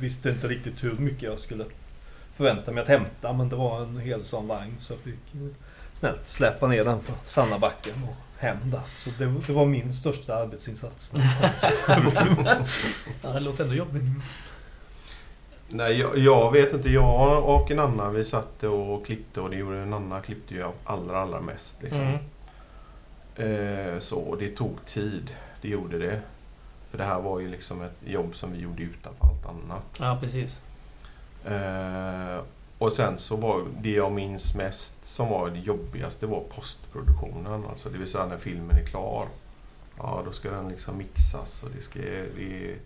[0.00, 1.64] visste inte riktigt hur mycket jag skulle
[2.34, 3.32] förvänta mig att hämta.
[3.32, 5.42] Men det var en hel sån vagn så jag fick
[5.92, 8.80] snällt släpa ner den för Sannabacken och hem där.
[8.96, 11.12] Så det, det var min största arbetsinsats.
[13.22, 14.02] ja, det låter ändå jobbigt.
[15.68, 16.90] Nej, jag, jag vet inte.
[16.90, 20.64] Jag och en annan vi satt och klippte och det gjorde en annan klippte ju
[20.84, 21.82] allra, allra mest.
[21.82, 22.00] Liksom.
[22.00, 22.18] Mm.
[23.36, 25.30] Eh, så det tog tid.
[25.60, 26.20] Det gjorde det.
[26.90, 29.98] För det här var ju liksom ett jobb som vi gjorde utanför allt annat.
[30.00, 30.58] Ja, precis.
[31.44, 32.40] Eh,
[32.78, 37.64] och sen så var det jag minns mest som var det jobbigaste var postproduktionen.
[37.70, 39.28] Alltså det vill säga när filmen är klar.
[39.98, 41.98] Ja, då ska den liksom mixas och det ska...
[42.00, 42.76] Det,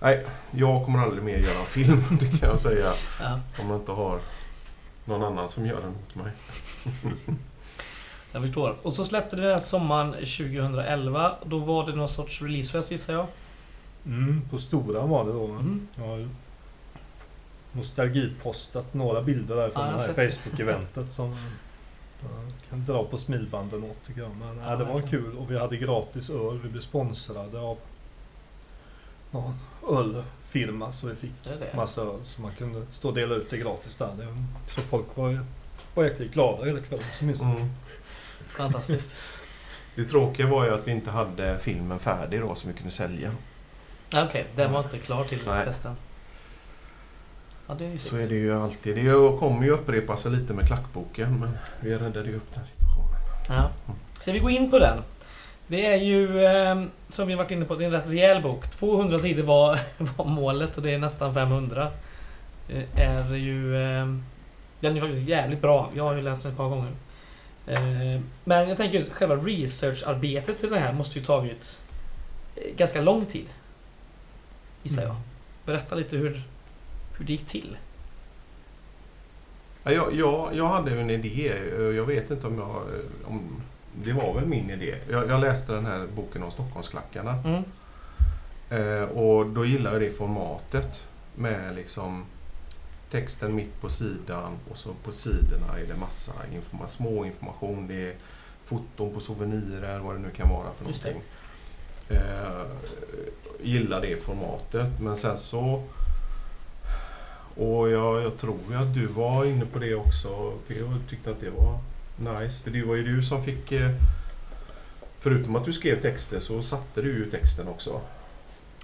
[0.00, 2.92] nej, jag kommer aldrig mer göra en film, det kan jag säga.
[3.20, 4.20] Ja, Om jag inte har
[5.04, 6.32] någon annan som gör den åt mig.
[8.32, 8.76] jag förstår.
[8.82, 11.32] Och så släppte det den här sommaren 2011.
[11.44, 13.26] Då var det någon sorts releasefest gissar jag.
[14.06, 15.44] Mm, på Stora var det då.
[15.44, 15.88] Mm.
[15.96, 16.28] Ju
[17.72, 21.28] nostalgipostat några bilder därifrån Ja, det här Facebook-eventet som
[22.22, 24.30] jag kan dra på smilbanden åt tycker jag.
[24.36, 26.60] Men Ja, ja, det var kul och vi hade gratis öl.
[26.62, 27.78] Vi blev sponsrade av
[29.30, 29.58] någon
[29.90, 31.76] ölfirma så vi fick Det är det.
[31.76, 34.10] massa öl så man kunde stå och dela ut det gratis där.
[34.18, 34.26] Det,
[34.74, 35.44] så folk var,
[35.94, 37.04] var jäkligt glada hela kvällen.
[37.18, 37.42] Så minst.
[37.42, 37.68] Mm.
[38.46, 39.16] Fantastiskt.
[39.94, 43.32] Det tråkiga var ju att vi inte hade filmen färdig då som vi kunde sälja.
[44.10, 45.64] Ja, Okej, den var inte klar till Nej.
[45.64, 45.96] festen.
[47.72, 48.96] Ja, det är Så är det ju alltid.
[48.96, 53.14] Det kommer ju upprepa sig lite med klackboken men vi räddade ju upp den situationen.
[53.48, 53.70] Ja.
[54.20, 54.98] Ska vi gå in på den?
[55.66, 58.70] Det är ju, eh, som vi varit inne på, det är en rätt rejäl bok.
[58.70, 59.78] 200 sidor var,
[60.16, 61.90] var målet och det är nästan 500.
[62.66, 63.76] Det är ju...
[63.76, 64.06] Eh,
[64.80, 65.90] den är faktiskt jävligt bra.
[65.94, 66.92] Jag har ju läst den ett par gånger.
[67.66, 71.80] Eh, men jag tänker just själva researcharbetet till det här måste ju tagit
[72.56, 73.46] eh, ganska lång tid.
[74.82, 75.10] Gissar jag.
[75.10, 75.22] Mm.
[75.64, 76.42] Berätta lite hur,
[77.22, 77.76] hur det gick till.
[79.82, 81.54] Ja, jag, jag, jag hade en idé.
[81.96, 82.82] Jag vet inte om jag...
[83.24, 83.62] Om,
[84.04, 84.94] det var väl min idé.
[85.10, 87.42] Jag, jag läste den här boken om Stockholmsklackarna.
[87.44, 87.64] Mm.
[88.70, 91.06] Eh, och då gillar jag det formatet.
[91.34, 92.24] Med liksom
[93.10, 97.86] texten mitt på sidan och så på sidorna är det massa informa små information.
[97.88, 98.14] Det är
[98.64, 101.08] foton på souvenirer, vad det nu kan vara för Just det.
[101.08, 101.28] någonting.
[102.08, 102.66] Eh,
[103.62, 105.00] gillar det formatet.
[105.00, 105.82] Men sen så...
[107.56, 110.52] Och jag, jag tror ju att du var inne på det också.
[110.68, 110.94] P.O.
[111.08, 111.78] tyckte att det var
[112.40, 112.62] nice.
[112.62, 113.72] För det var ju du som fick...
[113.72, 113.90] Eh,
[115.20, 118.00] förutom att du skrev texter så satte du ju texten också.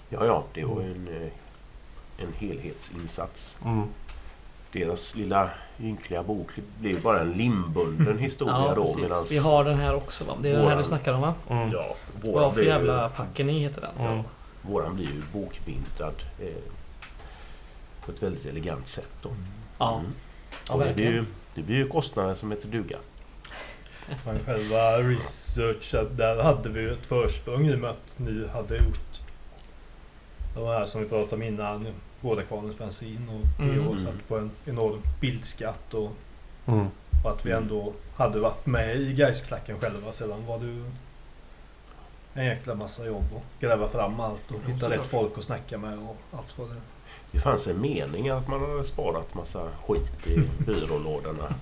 [0.09, 1.29] Ja, ja, det var ju en, eh,
[2.23, 3.57] en helhetsinsats.
[3.65, 3.83] Mm.
[4.73, 5.51] Deras lilla
[5.81, 8.83] ynkliga bok blev bara en limbunden historia då.
[8.85, 8.99] precis.
[8.99, 10.37] Medans, Vi har den här också va?
[10.43, 11.35] Det är den här du Våran- snackar om va?
[11.51, 11.71] Mm.
[11.73, 14.07] Ja, Vad våran för blir, jävla packen i heter den?
[14.07, 14.25] Mm.
[14.63, 16.47] våran blir ju bokbindad eh,
[18.09, 19.09] på ett väldigt elegant sätt.
[19.23, 19.31] Då.
[19.79, 20.13] Ja, Mm.
[20.69, 22.97] ja Och det, blir ju, det blir ju kostnader som heter duga.
[24.27, 28.77] Men själva research, där hade vi ju ett försprång i och med att ni hade
[28.77, 29.21] gjort
[30.55, 31.87] det var här som vi pratade om innan,
[32.21, 33.75] Gårdakvarnens fanzine och Mm.
[33.75, 33.99] P.O.
[33.99, 36.11] satt på en enorm bildskatt och,
[36.67, 36.87] Mm.
[37.25, 40.13] och att vi ändå hade varit med i Gaisklacken själva.
[40.13, 40.85] Sedan var det ju
[42.35, 45.99] en jäkla massa jobb att gräva fram allt och hitta rätt folk att snacka med
[45.99, 46.77] och allt vad det
[47.31, 51.55] Det fanns en mening att man hade sparat massa skit i byrålådorna.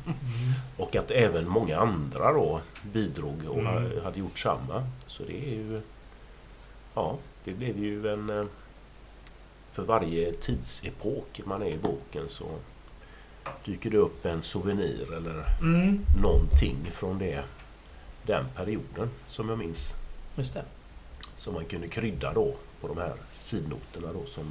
[0.76, 2.61] Och att även många andra då
[2.92, 3.66] bidrog och Mm.
[3.66, 4.87] ha- hade gjort samma.
[5.06, 5.80] Så det är ju...
[6.94, 8.30] Ja, det blev ju en...
[8.30, 8.44] eh,
[9.72, 12.44] För varje tidsepok man är i boken så
[13.64, 17.44] dyker det upp en souvenir eller Mm, någonting från det,
[18.26, 19.94] den perioden som jag minns.
[20.37, 20.64] just det.
[21.37, 24.44] Som man kunde krydda då på de här sidnoterna då som...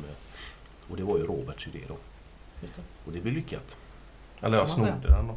[0.87, 1.97] eh, Och det var ju Roberts idé då.
[2.61, 2.81] Just det.
[3.05, 3.75] Och det blev lyckat.
[4.41, 5.35] Eller jag snodde den då.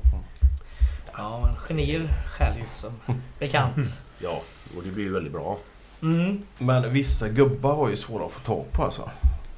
[1.12, 2.92] Ja, men genier skäl ju som
[3.38, 4.02] bekant.
[4.20, 4.42] Ja,
[4.76, 5.58] och det blev ju väldigt bra.
[6.02, 6.42] Mm.
[6.58, 9.11] Men vissa gubbar var ju svåra att få tag på alltså.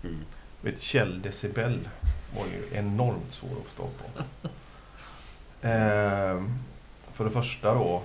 [0.05, 0.25] Mm.
[0.61, 1.89] Vet, Kjell Decibel
[2.37, 4.49] var ju enormt svår att få tag på.
[5.69, 6.59] Ehm,
[7.13, 8.03] för det första då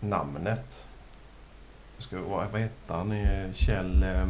[0.00, 0.84] namnet.
[1.98, 3.12] Ska, vad, vad hette han?
[3.12, 4.02] Eh, Kjell...
[4.02, 4.28] Eh,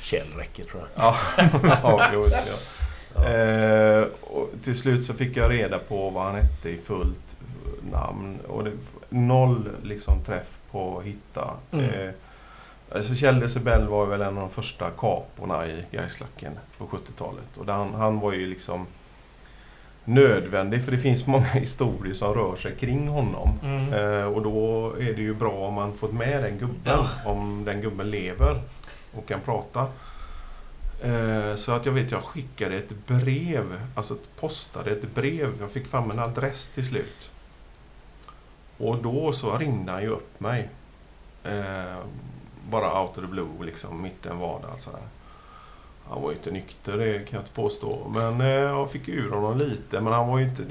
[0.00, 1.04] Kjell räcker tror jag.
[1.04, 1.16] ja,
[1.82, 3.24] ja, jo, det, ja.
[3.24, 7.36] Eh, och till slut så fick jag reda på vad han hette i fullt
[7.92, 8.38] namn.
[8.48, 8.72] Och det,
[9.08, 11.50] noll liksom träff på att hitta.
[11.70, 11.84] Mm.
[11.90, 12.10] Eh,
[12.94, 17.56] alltså Kjell Decibel var väl en av de första kaporna i Gaislacken på 70-talet.
[17.56, 18.86] Och han, han var ju liksom
[20.04, 23.58] nödvändig för det finns många historier som rör sig kring honom.
[23.62, 23.92] Mm.
[23.92, 26.76] Eh, och då är det ju bra om man fått med den gubben.
[26.84, 27.08] Ja.
[27.24, 28.60] Om den gubben lever
[29.14, 29.86] och kan prata.
[31.02, 35.52] Eh, så att jag vet, jag skickade ett brev, alltså postade ett brev.
[35.60, 37.30] Jag fick fram en adress till slut.
[38.78, 40.68] Och då så ringde han ju upp mig.
[41.44, 41.98] Eh,
[42.70, 44.70] bara out of the blue, liksom mitt i en vardag.
[44.78, 45.00] Så här.
[46.08, 48.10] Han var ju inte nykter, det kan jag inte påstå.
[48.14, 50.00] Men eh, jag fick ur honom lite.
[50.00, 50.62] Men han var ju inte...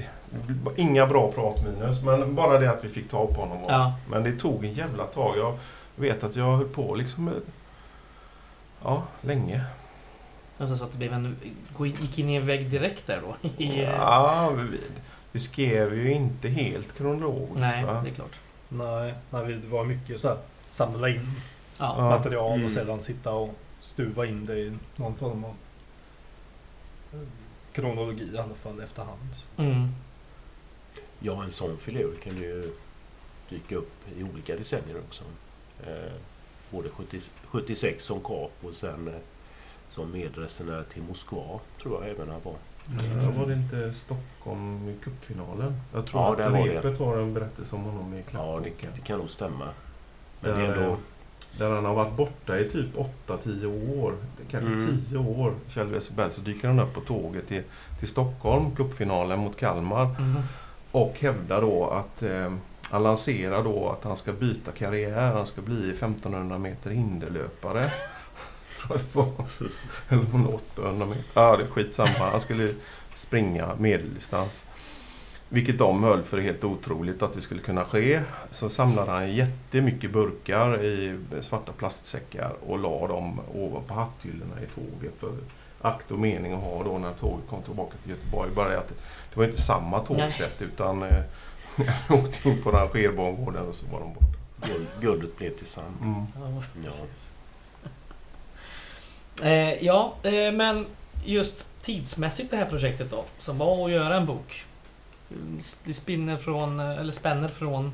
[0.76, 2.04] Inga bra pratminus.
[2.04, 3.62] Men bara det att vi fick tag på honom.
[3.62, 3.72] Var.
[3.72, 3.94] Ja.
[4.10, 5.38] Men det tog en jävla tag.
[5.38, 5.58] Jag
[5.96, 7.32] vet att jag höll på liksom...
[8.84, 9.66] Ja, länge.
[10.58, 11.38] Alltså så att det blev en...
[11.80, 13.36] Gick in i en vägg direkt där då?
[13.58, 14.78] Ja, vi,
[15.32, 17.60] vi skrev ju inte helt kronologiskt.
[17.60, 18.02] Nej, va?
[18.04, 18.40] det är klart.
[18.70, 20.38] Nej, nej, det var mycket så här
[20.68, 21.28] samla in
[21.78, 22.10] Ja.
[22.10, 22.66] Material Mm.
[22.66, 25.56] och sedan sitta och stuva in det i någon form av
[27.74, 29.30] kronologi i alla fall efterhand.
[29.58, 29.88] Mm.
[31.20, 32.74] Ja, en sån filur kan ju
[33.50, 35.24] dyka upp i olika decennier också.
[35.88, 36.12] Eh,
[36.72, 39.14] både 70, 76 som kap och sen eh,
[39.90, 42.54] som medresenär till Moskva tror jag även han var.
[43.26, 45.82] Ja, var det inte Stockholm i cupfinalen?
[45.94, 46.74] Jag tror Ja, att där var det.
[46.78, 48.74] repet var en berättelse om honom i Ja, klappboken.
[48.80, 49.68] det, det kan nog stämma.
[50.42, 50.98] Men det Där, är ändå...
[51.58, 52.96] där han har varit borta i typ
[53.28, 54.14] 8-10 år.
[54.52, 54.98] Kanske Mm.
[55.10, 56.32] 10 år, Kjell Westerberg.
[56.32, 57.64] Så dyker han upp på tåget till,
[58.00, 60.06] till Stockholm, cupfinalen mot Kalmar.
[60.20, 60.42] Mm.
[60.92, 62.54] Och hävdar då att eh,
[62.90, 65.34] han lanserar då att han ska byta karriär.
[65.34, 67.92] Han ska bli 1500 meter hinderlöpare.
[70.10, 71.24] Eller var det 800 meter.
[71.34, 72.30] Ja, det är skitsamma.
[72.32, 72.74] Han skulle
[73.14, 74.66] springa medeldistans.
[75.50, 78.22] Vilket de höll för helt otroligt att det skulle kunna ske.
[78.50, 85.14] Så samlade han jättemycket burkar i svarta plastsäckar och la dem ovanpå hatthyllorna i tåget.
[85.18, 85.32] För
[85.82, 88.52] akt och mening att ha då när tåget kom tillbaka till Göteborg.
[88.56, 88.88] Bara att
[89.34, 91.24] det var inte samma tågsätt utan eh,
[92.08, 94.26] jag åkte in på rangerbangården och så var de borta.
[94.74, 95.96] Guld, guldet blev till sand.
[96.02, 96.26] Mm.
[96.36, 96.92] Ja, Ja.
[99.44, 100.86] Eh, ja, eh, men
[101.26, 104.64] just tidsmässigt det här projektet då, som var att göra en bok.
[105.32, 107.92] Mm, Det spinner från, eh, eller spänner från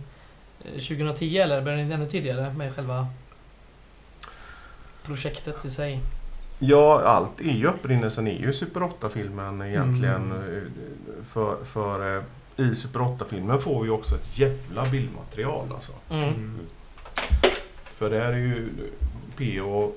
[0.66, 3.08] eh, 2010 eller började ni ännu tidigare med själva
[5.04, 6.00] projektet i sig?
[6.60, 10.32] Ja, allt är ju upprinnelsen är ju Super 8-filmen egentligen.
[10.32, 10.56] Mm.
[10.58, 10.64] eh,
[11.28, 12.24] För, för eh,
[12.58, 15.92] i Super 8-filmen får vi också ett jävla bildmaterial alltså.
[16.10, 16.60] Mm.
[17.86, 18.70] För det här är ju
[19.38, 19.92] PO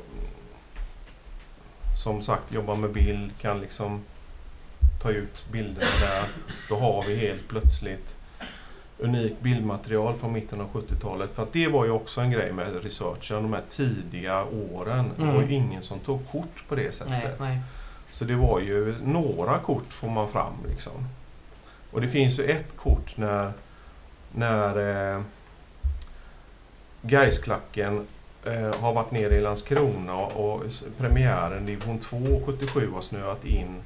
[2.04, 4.00] som sagt jobbar med bild, kan liksom
[5.02, 6.24] ta ut bilderna där.
[6.68, 8.14] Då har vi helt plötsligt
[8.98, 11.32] unikt bildmaterial från mitten av 70-talet.
[11.32, 15.10] För att det var ju också en grej med researchen, de här tidiga åren.
[15.16, 15.50] Det var ju Mm.
[15.52, 17.40] ingen som tog kort på det Nej, sättet.
[17.40, 17.58] nej.
[18.10, 20.92] Så det var ju några kort får man fram liksom.
[21.90, 23.52] Och det finns ju ett kort när,
[24.32, 25.22] när eh,
[27.02, 28.06] Gaisklacken
[28.44, 30.62] eh, har varit nere i Landskrona och
[30.98, 33.82] premiären division 2 77 har snöat in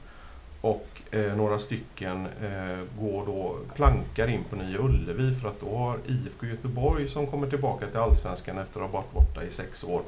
[0.60, 5.76] och eh, några stycken eh, går då plankar in på Nya Ullevi för att då
[5.76, 9.84] har IFK Göteborg som kommer tillbaka till Allsvenskan efter att ha varit borta i sex
[9.84, 10.02] år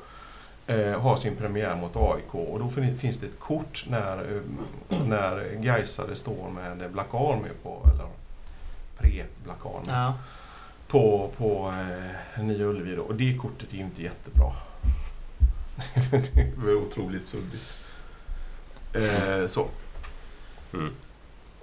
[0.67, 4.99] eh, har sin premiär mot AIK och då fin- finns det ett kort när, eh,
[5.07, 8.07] när Gaisare står med Black Army på, eller
[8.99, 10.15] pre-Black Army Ja.
[10.89, 11.75] på, på
[12.37, 12.97] eh, Nya Ullevi.
[12.97, 14.53] Och det kortet är ju inte jättebra.
[16.35, 17.77] det var otroligt suddigt.
[18.95, 19.67] Eh, så.
[20.73, 20.93] Mm.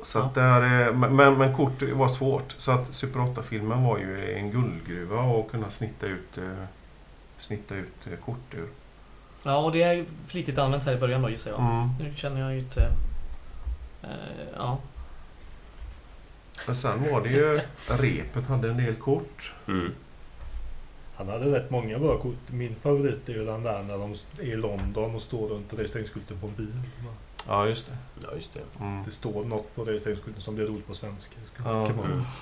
[0.03, 2.55] Så att där, eh, men, men kort var svårt.
[2.57, 6.37] Så att Super 8-filmen var ju en guldgruva att kunna snitta ut,
[7.37, 8.67] snitta ut kort ur.
[9.45, 11.59] Ja, och det är flitigt använt här i början då gissar jag.
[11.59, 11.89] Mm.
[11.99, 12.91] Nu känner jag ju inte...
[14.03, 14.09] Eh,
[14.55, 14.77] ja.
[16.65, 19.53] Men sen var det ju, repet hade en del kort.
[19.67, 19.91] Mm.
[21.15, 22.35] Han hade rätt många bra kort.
[22.47, 26.39] Min favorit är ju den där när de är i London och står runt registreringsskylten
[26.39, 26.81] på en bil.
[27.47, 27.97] Ja, just det.
[28.23, 28.61] Ja, just det.
[28.79, 29.03] Mm.
[29.03, 31.35] Det står något på registreringsskylten som blir roligt på svenska.
[31.57, 31.87] Ja.
[31.87, 32.25] kan man.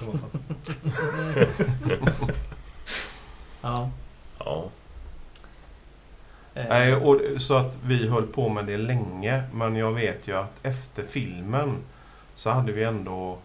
[3.62, 3.89] Ja.
[4.39, 4.70] Ja.
[6.56, 9.43] Eh, Nej, och, så att vi höll på med det länge.
[9.54, 11.78] Men jag vet ju att efter filmen
[12.36, 13.38] så hade vi ändå...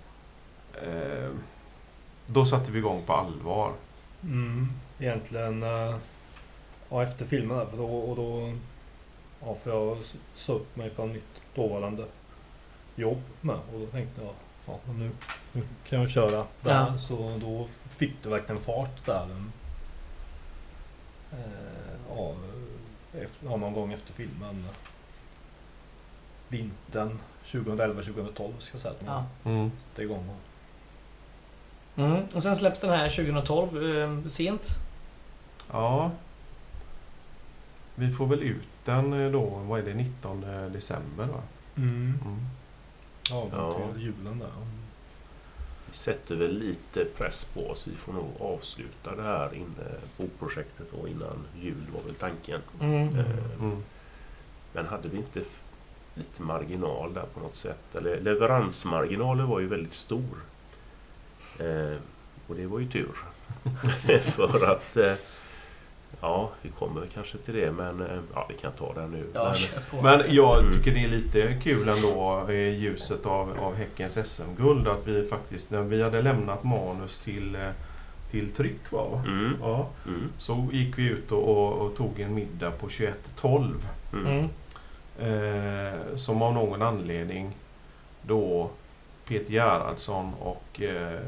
[0.74, 1.30] Eh,
[2.26, 3.72] då satte vi igång på allvar.
[4.22, 4.68] Mm.
[4.98, 5.62] Egentligen...
[5.62, 5.96] eh,
[6.90, 8.52] ja, efter filmen där, för då, och då
[9.40, 9.98] ja, för jag
[10.34, 12.04] sa upp mig från mitt dåvarande
[12.96, 14.34] jobb med och då tänkte jag
[14.66, 15.10] ja, nu,
[15.52, 16.86] nu kan jag köra där.
[16.92, 16.98] Ja.
[16.98, 19.26] Så då fick det verkligen fart där.
[21.32, 21.38] Eh,
[22.16, 22.34] ja,
[23.22, 24.64] efter, ja, någon gång efter filmen.
[26.48, 29.50] Vintern 2011-2012 ska jag säga att man Ja.
[29.50, 29.70] Mm.
[29.80, 30.28] satte igång.
[30.28, 30.36] Och,
[31.96, 32.22] Mm.
[32.34, 34.68] Och sen släpps den här 2012, eh, sent.
[35.72, 36.10] Ja.
[37.94, 40.40] Vi får väl ut den eh, då, vad är det, 19
[40.72, 41.42] december va?
[41.76, 42.18] Mm.
[43.30, 43.74] Ja, Ja.
[43.92, 44.48] till julen där.
[45.94, 47.86] Sätter väl lite press på oss.
[47.86, 52.60] Vi får nog avsluta det här inne, bokprojektet då innan jul var väl tanken.
[52.80, 53.08] Mm.
[53.18, 53.24] Eh,
[53.60, 53.82] Mm.
[54.72, 55.40] Men hade vi inte
[56.14, 57.94] lite marginal där på något sätt?
[57.94, 60.36] Eller leveransmarginalen var ju väldigt stor.
[61.58, 61.96] Eh,
[62.46, 63.14] och det var ju tur.
[64.20, 64.96] För att...
[64.96, 65.14] Eh,
[66.20, 69.26] ja, vi kommer kanske till det men eh, ja, vi kan ta det nu.
[69.34, 69.54] Ja,
[69.92, 70.02] men.
[70.04, 70.72] Men jag Mm.
[70.72, 75.70] tycker det är lite kul ändå i ljuset av, av Häckens SM-guld att vi faktiskt,
[75.70, 77.60] när vi hade lämnat manus till, eh,
[78.30, 79.04] till tryck va?
[79.12, 79.22] va?
[79.26, 83.74] mm, Ja, mm, så gick vi ut och, och, och tog en middag på 21.12
[84.12, 84.48] mm, Mm.
[85.18, 87.56] eh, som av någon anledning
[88.22, 88.70] då
[89.28, 91.20] Peter Gerhardsson och eh,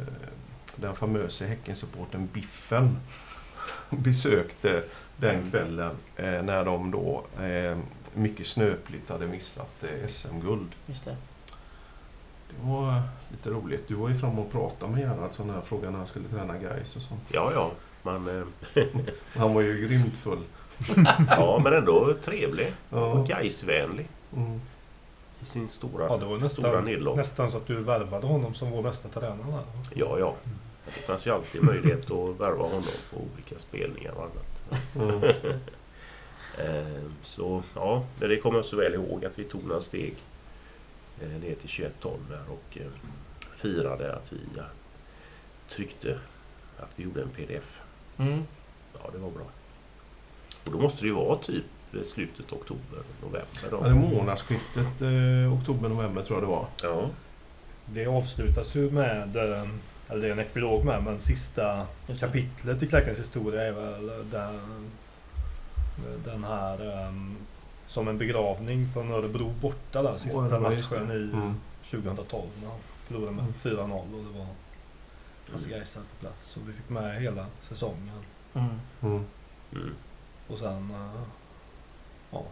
[0.77, 2.97] den famöse Häckensupporten Biffen
[3.91, 4.83] besökte
[5.17, 5.51] den Mm.
[5.51, 7.79] kvällen eh, när de då eh,
[8.15, 10.69] mycket snöpligt hade missat eh, SM-guld.
[10.87, 11.17] Just det.
[12.51, 13.89] Det var lite roligt.
[13.89, 16.97] Du var ju fram och pratade med Gerhardsson när frågan när han skulle träna guys
[16.97, 17.21] och sånt.
[17.29, 17.71] Ja, ja.
[18.03, 18.85] Man, eh,
[19.37, 20.43] Han var ju grymt full.
[21.31, 23.05] ja, men ändå trevlig Ja.
[23.13, 24.61] och Gaisvänlig Mm.
[25.43, 27.17] i sin stora, Ja, det var stora nästan, nederlag.
[27.17, 29.61] nästan så att du värvade honom som vår bästa tränare.
[29.95, 30.35] Ja, ja.
[30.95, 34.83] Det fanns ju alltid möjlighet att värva honom på olika spelningar och annat.
[34.97, 35.23] Mm.
[35.23, 35.59] Just det.
[36.65, 40.15] Eh, Så ja, det kommer jag så väl ihåg att vi tog några steg
[41.23, 41.69] eh, ner till
[42.03, 42.87] 21-12 där och eh,
[43.55, 44.63] firade att vi ja,
[45.69, 46.19] tryckte
[46.79, 47.81] att vi gjorde en pdf.
[48.19, 48.43] Mm.
[49.03, 49.45] Ja, det var bra.
[50.65, 51.65] Och då måste det ju vara typ
[52.05, 53.83] slutet oktober, november Ja, då.
[53.85, 56.67] det månadsskiftet eh, oktober-november tror jag det var.
[56.83, 57.11] Ja,
[57.87, 59.69] Det avslutas ju med, eh,
[60.09, 61.87] eller det är en epilog med, men sista
[62.21, 64.91] kapitlet i Klackens historia är väl den,
[66.25, 67.37] den här um,
[67.87, 71.55] som en begravning från Örebro borta där, sista just matchen i Mm.
[71.91, 73.55] 2012 när de förlorade med Mm.
[73.91, 74.47] 4-0 och det var
[75.53, 76.47] Hasse Geistar på plats.
[76.47, 78.25] Så vi fick med hela säsongen.
[78.55, 78.69] Mm.
[79.03, 79.25] Mm.
[79.73, 79.95] mm.
[80.49, 81.23] Och sen eh,
[82.31, 82.43] ja,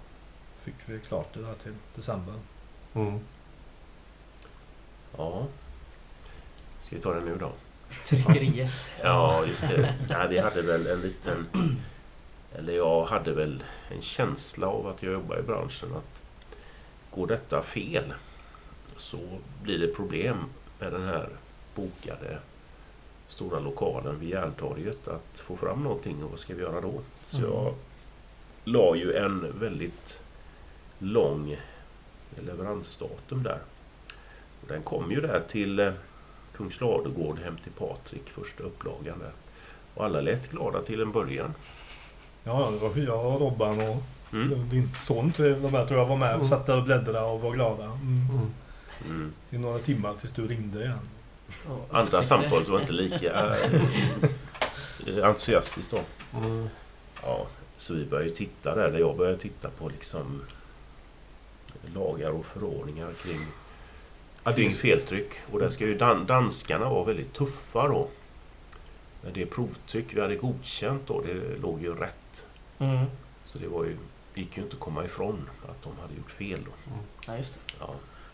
[0.63, 2.35] fick vi klart det där till december.
[2.95, 3.19] Mm.
[5.17, 5.47] ja.
[6.95, 7.53] Ska vi ta det nu då?
[8.05, 8.71] Tryckeriet.
[9.03, 9.95] Ja, just det.
[10.11, 11.47] Ja, vi hade väl en liten...
[12.59, 16.21] Eller jag hade väl en känsla av att jag jobbar i branschen att
[17.11, 18.15] går detta fel
[18.97, 19.19] så
[19.63, 20.45] blir det problem
[20.79, 21.29] med den här
[21.75, 22.39] bokade
[23.29, 27.01] stora lokalen vid Järntorget att få fram någonting och vad ska vi göra då?
[27.27, 27.51] Så Mm.
[27.51, 27.75] jag
[28.65, 30.21] la ju en väldigt
[30.99, 31.57] lång
[32.47, 33.59] leveransdatum där.
[34.63, 35.93] Och den kom ju där till eh,
[36.57, 39.33] Kungsladugård hem till Patrik, första upplagan där.
[39.95, 41.55] Och alla lät glada till en början.
[42.45, 44.03] Ja, det var jag och Robban och
[44.33, 44.69] Mm.
[44.71, 46.35] din son de här tror jag var med.
[46.35, 46.47] Mm.
[46.47, 47.85] Satt där och bläddrade och var glada.
[47.85, 48.27] Mm.
[48.31, 48.51] Mm.
[49.07, 49.33] Mm.
[49.51, 50.99] I några timmar tills du ringde igen.
[51.69, 53.33] Och Andra samtalet var inte lika
[55.07, 56.01] eh, entusiastiskt då.
[56.39, 56.69] Mm.
[57.23, 57.47] Ja,
[57.79, 60.43] så vi började ju titta där, där jag började titta på liksom
[61.95, 63.41] lagar och förordningar kring,
[64.53, 65.33] Kring det, feltryck.
[65.53, 68.09] Och där ska ju dan danskarna vara väldigt tuffa då.
[69.35, 72.47] Det provtryck vi hade godkänt då, det låg ju rätt.
[72.79, 73.05] Mm.
[73.45, 73.97] Så det var ju,
[74.35, 76.71] gick ju inte att komma ifrån att de hade gjort fel då.
[77.27, 77.61] Ja, just det.
[77.81, 77.91] Ja,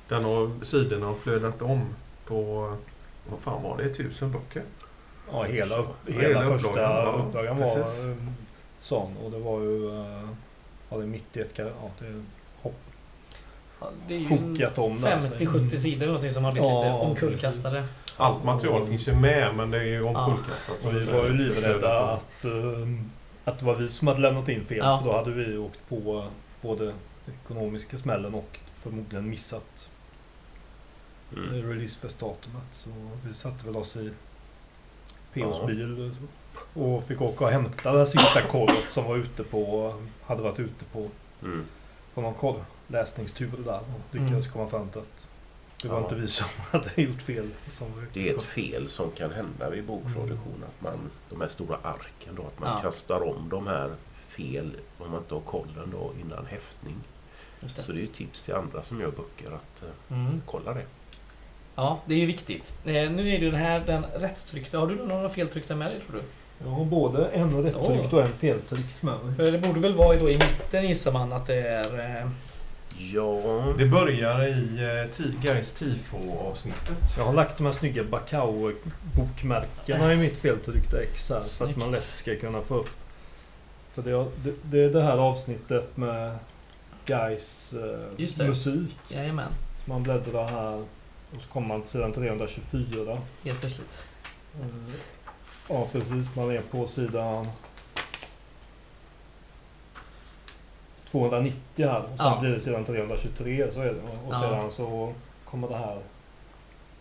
[0.09, 1.81] den har, sidorna har flödat om
[2.27, 2.77] på,
[3.31, 4.63] vad fan var det, tusen böcker?
[5.33, 8.17] Ja, hela, Ja, hela, hela första upplagan, upplagan var eh,
[8.81, 9.17] sån.
[9.17, 9.89] Och det var ju...
[10.01, 10.29] eh,
[10.93, 11.59] Ja, det är mitt i ett...
[11.59, 12.25] Ja, det
[14.09, 15.17] det är ju kokat om där.
[15.19, 17.85] 50-70 sidor någonting som har blivit Ja, lite omkullkastade.
[18.17, 20.81] Allt material finns ju med men det är ju omkullkastat.
[20.81, 22.51] Så vi var ju livrädda att, eh,
[23.45, 24.79] att det var vi som hade lämnat in fel.
[24.79, 24.99] Ja.
[24.99, 26.27] För då hade vi åkt på
[26.63, 26.93] både
[27.45, 29.91] ekonomiska smällen och förmodligen missat
[31.37, 31.49] mm.
[31.49, 31.71] mm.
[31.71, 32.69] releasefestdatumet.
[32.73, 32.91] Så
[33.29, 34.11] vi satte väl oss i
[35.35, 35.67] POs Ja.
[35.67, 36.13] bil
[36.75, 39.95] och fick åka och hämta den sista korret som var ute på,
[40.27, 41.09] hade varit ute på,
[41.43, 41.65] Mm.
[42.15, 42.35] på någon
[42.95, 44.53] korrläsningstur där och lyckades Mm.
[44.53, 45.27] komma fram till att
[45.83, 46.03] det var Ja.
[46.03, 47.49] inte vi som hade gjort fel.
[48.13, 50.65] Det är ett fel som kan hända vid bokproduktion.
[50.69, 52.81] Att man, de här stora arken då, att man Ja.
[52.83, 53.91] kastar om de här
[54.29, 56.97] fel om man inte har kollen då innan häftning.
[57.61, 57.83] Just det.
[57.83, 60.43] Så det är ju tips till andra som gör böcker att eh, Mm.
[60.47, 60.85] kolla det.
[61.75, 62.75] Ja, det är ju viktigt.
[62.85, 64.79] Eh, nu är det den här, den rättstryckta.
[64.79, 66.23] Har du några feltryckta med dig tror du?
[66.65, 69.35] Jag har både en rättryckt och en feltryckt med mig.
[69.37, 72.21] För det borde väl vara då i mitten gissar man att det är...
[72.23, 72.31] Eh,
[72.99, 74.79] Ja, Det börjar i
[75.11, 77.15] eh, Gais tifo-avsnittet.
[77.17, 81.41] Jag har lagt de här snygga Bacau-bokmärkena i mitt feltryckta ex här.
[81.41, 81.93] Så att man Snyggt.
[81.93, 82.91] lätt ska kunna få upp.
[83.93, 84.11] För det,
[84.45, 86.39] det, det är det här avsnittet med
[87.07, 87.75] Guys
[88.17, 88.49] Just eh, det.
[88.49, 88.97] musik.
[89.09, 89.53] jajamän,
[89.85, 90.75] Man bläddrar här
[91.37, 93.19] och så kommer man till sidan 324.
[93.45, 93.99] helt plötsligt.
[94.61, 94.67] Eh,
[95.69, 97.47] Ja precis, man är på sidan
[101.11, 102.39] 290 här och sen Ja.
[102.41, 103.91] blir det sidan 323 så är det.
[103.91, 104.41] Och Ja.
[104.41, 105.13] sedan så
[105.45, 105.99] kommer det här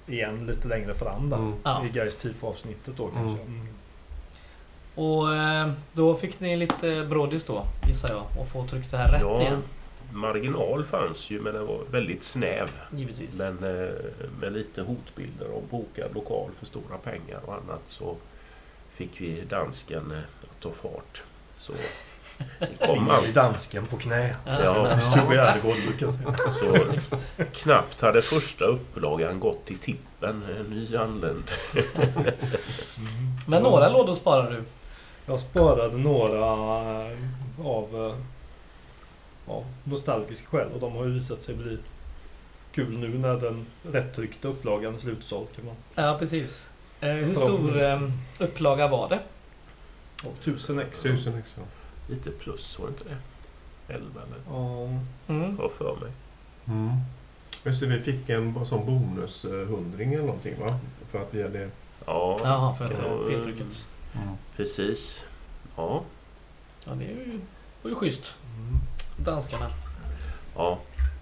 [0.08, 1.38] igen lite längre fram där.
[1.38, 1.54] Mm.
[1.64, 1.86] Ja.
[1.86, 3.42] I Gais tifo-avsnittet då kanske.
[3.44, 3.68] Mm.
[4.96, 9.12] Och eh, då fick ni lite brådis då, gissar jag, och få tryckt det här
[9.12, 9.64] rätt ja igen.
[10.14, 12.70] marginal fanns ju men den var väldigt snäv.
[12.96, 13.38] Givetvis.
[13.38, 13.94] Men eh,
[14.42, 18.16] med lite hotbilder om bokad lokal för stora pengar och annat så
[18.94, 21.24] fick vi dansken eh, att ta fart.
[21.56, 21.74] Så
[22.86, 23.34] kom allt.
[23.34, 24.36] dansken på knä.
[24.46, 24.64] Ja.
[24.64, 25.04] Jag
[26.14, 26.32] säga.
[26.40, 31.44] Så knappt hade första upplagan gått till tippen, en ny anländ.
[33.48, 34.64] Men några lådor sparar du.
[35.26, 36.46] Jag sparade några
[37.12, 37.18] eh,
[37.64, 38.16] av eh,
[39.48, 41.78] ja, nostalgiska skäl och de har ju visat sig bli
[42.72, 45.48] kul nu när den rättryckta upplagan är slutsåld.
[45.56, 45.76] Kan man.
[45.96, 46.70] Ja, precis.
[47.02, 48.02] Eh, hur stor eh,
[48.40, 49.20] upplaga var det?
[50.28, 51.02] Och tusen ex.
[51.02, 51.64] Tusen extra.
[52.10, 53.94] Lite plus, var det inte det?
[53.94, 54.38] 11 eller?
[54.58, 54.88] Ja,
[55.28, 55.58] Mm.
[55.58, 56.12] Har för mig.
[56.68, 56.90] Mm.
[57.66, 60.80] Just det, vi fick en sån bonushundring eller någonting va?
[61.12, 61.70] För att vi hade...
[62.06, 63.86] Ja, Jaha, för att ja, feltrycket.
[64.56, 65.26] precis.
[65.76, 66.04] Ja,
[66.86, 67.40] Ja, det är ju,
[67.82, 68.34] var ju schysst.
[68.58, 68.80] Mm.
[69.26, 69.72] Danskarna.
[70.56, 70.80] ja.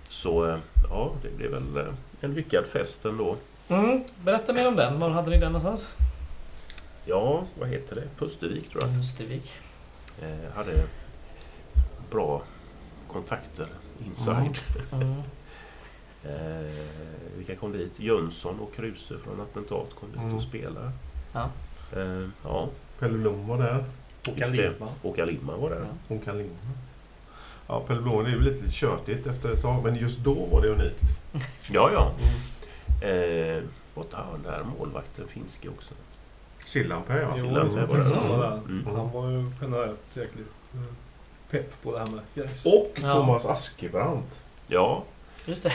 [0.10, 0.58] Så eh,
[0.90, 3.36] ja, det blev väl eh, en lyckad fest ändå.
[3.70, 4.04] Mm.
[4.24, 5.00] Berätta mer om den.
[5.00, 5.96] Var hade ni den någonstans?
[7.06, 8.04] Ja, vad heter det?
[8.18, 9.00] Pustervik tror jag.
[9.00, 9.52] Östervik.
[10.22, 10.84] Eh, hade
[12.12, 12.42] bra
[13.08, 13.68] kontakter
[14.06, 14.58] inside.
[14.92, 15.22] Mm.
[16.24, 16.72] Eh,
[17.38, 18.00] vilka kom dit?
[18.00, 20.36] Jönsson och Kruse från Attentat kom dit Mm.
[20.36, 20.92] och spelade.
[21.34, 21.50] Ja.
[21.96, 23.84] Eh, ja, Pelle Blom var där.
[24.28, 24.36] och
[25.04, 25.86] och Alima var där.
[26.10, 26.16] Ja.
[26.34, 26.78] Lindman.
[27.68, 30.62] Ja, Pelle Blom det är ju lite tjötigt efter ett tag, men just då var
[30.62, 31.02] det unikt.
[31.72, 32.12] Ja, ja.
[33.08, 33.64] Eh,
[33.96, 35.94] borta hörn där, målvakten finske också.
[36.68, 37.28] Sillanpää ja.
[37.36, 38.16] Jo, Sillan, jag det var det.
[38.16, 38.54] han var där.
[38.58, 38.86] Mm.
[38.86, 40.80] Han var ju generellt jäkligt eh,
[41.52, 42.66] pepp på det här med Gais.
[42.66, 43.12] Och Ja.
[43.12, 44.42] Thomas Askebrandt.
[44.68, 45.04] Ja,
[45.46, 45.72] Just det.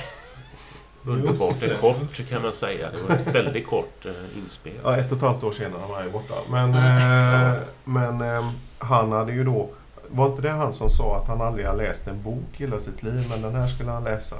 [1.05, 1.63] underbart.
[1.63, 2.91] En kort kan man säga.
[2.91, 4.73] Det var ett väldigt kort eh, inspel.
[4.85, 6.35] Ja, ett och ett halvt år senare var han ju borta.
[6.51, 9.69] Men, eh, men eh, han hade ju då...
[10.09, 12.81] Var inte det han som sa att han aldrig har läst en bok i hela
[12.81, 14.37] sitt liv, men den här skulle han läsa?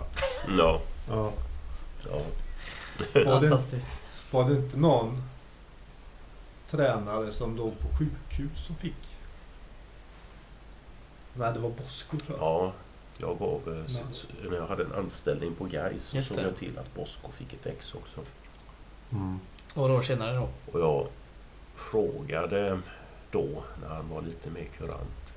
[0.59, 0.81] Ja,
[1.11, 1.31] Ja.
[2.11, 2.21] ja.
[3.15, 3.89] Var det, Fantastiskt.
[4.31, 5.23] var det inte någon
[6.77, 8.95] tränare som låg på sjukhus som fick?
[11.35, 12.47] Nej, det var Bosko tror jag.
[12.49, 12.73] ja.
[13.19, 16.79] Jag gav, eh, s- när jag hade en anställning på Gais så såg jag till
[16.79, 18.21] att Bosko fick ett ex också.
[19.13, 19.41] Mm.
[19.75, 20.49] Några år senare då.
[20.73, 21.07] Och jag
[21.75, 22.79] frågade
[23.31, 25.35] då, när han var lite mer kurant.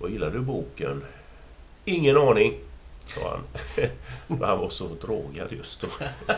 [0.00, 1.04] Vad gillar du boken?
[1.84, 2.58] Ingen aning,
[3.06, 3.44] sa han.
[4.38, 5.88] för han var så drogad just då.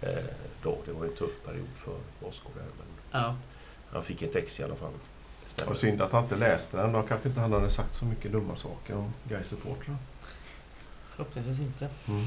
[0.00, 0.24] Eh,
[0.62, 0.78] då.
[0.86, 2.62] Det var en tuff period för Bosko där.
[2.62, 3.36] Men Ja.
[3.92, 4.92] Han fick ett ex i alla fall.
[5.56, 6.92] Det var synd att han inte läste den.
[6.92, 9.96] Då kanske inte han hade sagt så mycket dumma saker om gais supportrar
[11.10, 11.88] Förhoppningsvis inte.
[12.08, 12.24] mm.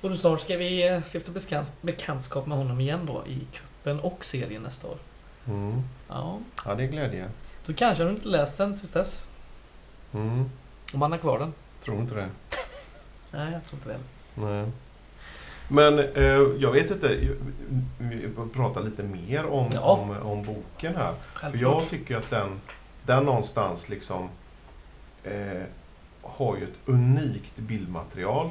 [0.00, 4.00] Och då snart ska vi eh, stifta bekants- bekantskap med honom igen då i cupen
[4.00, 4.96] och serien nästa år.
[5.46, 5.82] mm.
[6.08, 7.28] Ja, Ja, det är glädje.
[7.66, 9.26] då kanske du inte läst den tills dess.
[10.12, 10.50] Mm.
[10.94, 11.52] Om han har kvar den.
[11.84, 12.28] Tror inte det.
[13.30, 13.98] Nej, jag tror inte det.
[14.34, 14.70] Nej.
[15.68, 16.24] Men eh,
[16.58, 17.18] jag vet inte,
[17.98, 19.80] vi pratar lite mer om, Ja.
[19.92, 21.12] om, om boken här.
[21.12, 21.60] För Självklart.
[21.82, 22.60] jag tycker att den,
[23.06, 24.28] den någonstans liksom
[25.24, 25.62] eh,
[26.22, 28.50] har ju ett unikt bildmaterial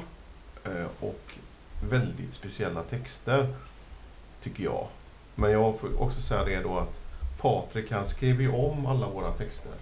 [0.64, 1.20] eh, och
[1.90, 3.54] väldigt speciella texter,
[4.42, 4.86] tycker jag.
[5.34, 7.00] Men jag får också säga det då att
[7.40, 9.72] Patrik han skrev ju om alla våra texter.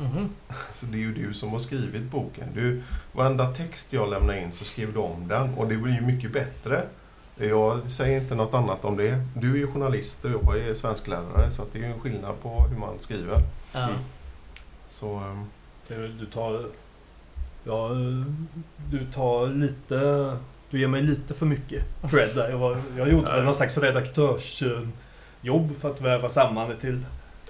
[0.00, 0.28] Mhm.
[0.72, 2.48] Så det är ju du som har skrivit boken.
[2.54, 2.82] Du,
[3.12, 6.32] varenda text jag lämnar in så skriver du om den och det blir ju mycket
[6.32, 6.82] bättre.
[7.36, 9.24] Jag säger inte något annat om det.
[9.34, 12.42] Du är ju journalist och jag är svensklärare så att det är ju en skillnad
[12.42, 13.42] på hur man skriver.
[13.72, 13.78] Ja.
[13.82, 13.94] Mm.
[14.88, 15.44] Så, ehm,
[15.88, 16.64] väl- Du tar...
[17.64, 17.88] Ja,
[18.90, 20.36] du tar lite...
[20.70, 22.50] Du ger mig lite för mycket cred där.
[22.50, 27.04] Jag, var, jag gjorde väl någon slags redaktörsjobb för att väva samman det till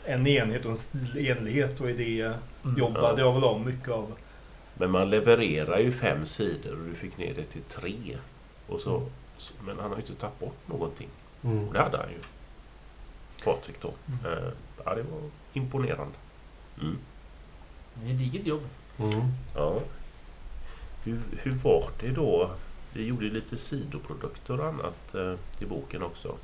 [0.05, 2.33] en enhet och en stilenlighet och idé
[2.65, 2.79] Mm.
[2.79, 4.13] jobbade jag väl om mycket av.
[4.75, 8.17] Men man levererar ju fem sidor och du fick ner det till tre.
[8.67, 9.07] Och så,
[9.39, 11.09] så, men han har ju inte tagit bort någonting.
[11.45, 11.69] Mm.
[11.69, 12.19] Och det hade han ju.
[13.45, 13.93] Patrik då.
[14.09, 14.39] Mm.
[14.39, 14.53] Eh,
[14.85, 15.21] ja, det var
[15.53, 16.15] imponerande.
[16.81, 16.99] Mm.
[17.95, 18.63] Det är ett digert jobb.
[18.99, 19.21] Mm.
[19.55, 19.81] Ja.
[21.05, 22.51] Hur, hur var det då?
[22.93, 26.35] Vi gjorde lite sidoprodukter och annat eh, i boken också.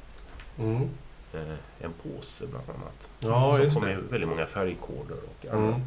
[0.58, 0.88] Mm.
[1.34, 3.08] Eh, en påse bland annat.
[3.20, 3.94] Ja, som just kom det.
[3.94, 5.64] med väldigt många färgkoder och Mm.
[5.64, 5.80] annat.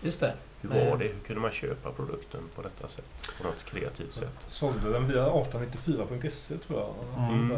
[0.00, 0.32] Just det.
[0.60, 1.04] Hur var det?
[1.04, 3.04] Hur kunde man köpa produkten på detta sätt?
[3.38, 4.46] På något kreativt sätt?
[4.48, 6.94] Sålde den via 1894.se tror jag.
[7.30, 7.52] Mm.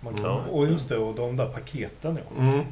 [0.00, 0.42] Man kan, Ja.
[0.50, 2.42] Och just det, och de där paketen ja.
[2.42, 2.64] Mm.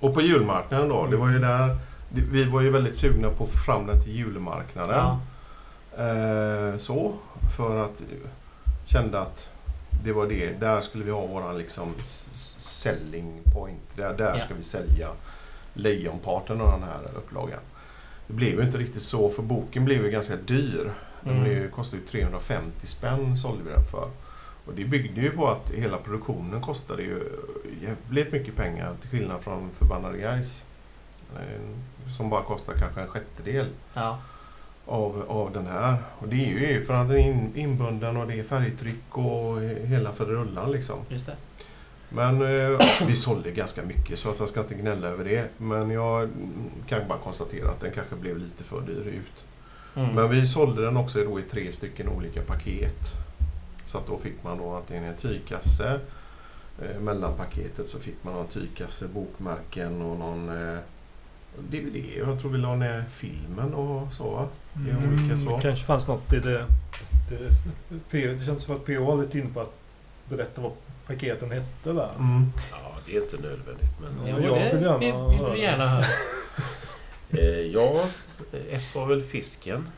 [0.00, 1.76] Och på julmarknaden då, det var ju där
[2.10, 4.94] vi var ju väldigt sugna på att få fram den till julmarknaden.
[4.96, 5.20] Ja.
[6.04, 7.14] Eh, så,
[7.56, 8.30] för att eh,
[8.86, 9.48] kände att
[10.04, 13.96] det var det, där skulle vi ha våran liksom selling point.
[13.96, 14.38] Där, där Ja.
[14.44, 15.08] ska vi sälja
[15.74, 17.60] lejonparten av den här upplagan.
[18.26, 20.92] Det blev ju inte riktigt så för boken blev ju ganska dyr.
[21.20, 21.44] Den Mm.
[21.44, 24.10] blev, kostade ju 350 spänn sålde vi den för.
[24.66, 27.22] Och det byggde ju på att hela produktionen kostade ju
[27.82, 30.64] jävligt mycket pengar till skillnad från Förbannade Guys.
[31.36, 34.18] Eh, Som bara kostar kanske en sjättedel Ja.
[34.88, 35.96] Av, av den här.
[36.18, 39.60] Och det är ju för att den är in, inbunden och det är färgtryck och
[39.62, 40.96] hela faderullan liksom.
[41.08, 41.36] Just det.
[42.08, 45.48] Men eh, vi sålde ganska mycket så att jag ska inte gnälla över det.
[45.56, 46.30] Men jag
[46.86, 49.44] kan bara konstatera att den kanske blev lite för dyr ut.
[49.94, 50.14] Mm.
[50.14, 53.14] Men vi sålde den också då i tre stycken olika paket.
[53.84, 56.00] Så att då fick man då antingen en tygkasse.
[56.82, 60.78] Eh, mellan paketet så fick man en tygkasse, bokmärken och någon eh,
[61.58, 61.96] DVD.
[62.18, 64.48] Jag tror vi la ner filmen och så va?
[64.84, 65.56] Det är olika så.
[65.56, 66.66] Det kanske fanns något i det.
[67.28, 67.38] Det,
[68.10, 69.72] det känns som att PO var lite inne på att
[70.28, 70.72] berätta vad
[71.06, 72.10] paketen hette där.
[72.18, 72.52] Mm.
[72.70, 73.90] Ja, det är inte nödvändigt.
[74.00, 75.28] Men, Ja, jag det vill gärna vill, höra.
[75.48, 76.04] vill vi gärna höra.
[77.30, 78.04] eh, ja,
[78.70, 79.88] ett var väl fisken.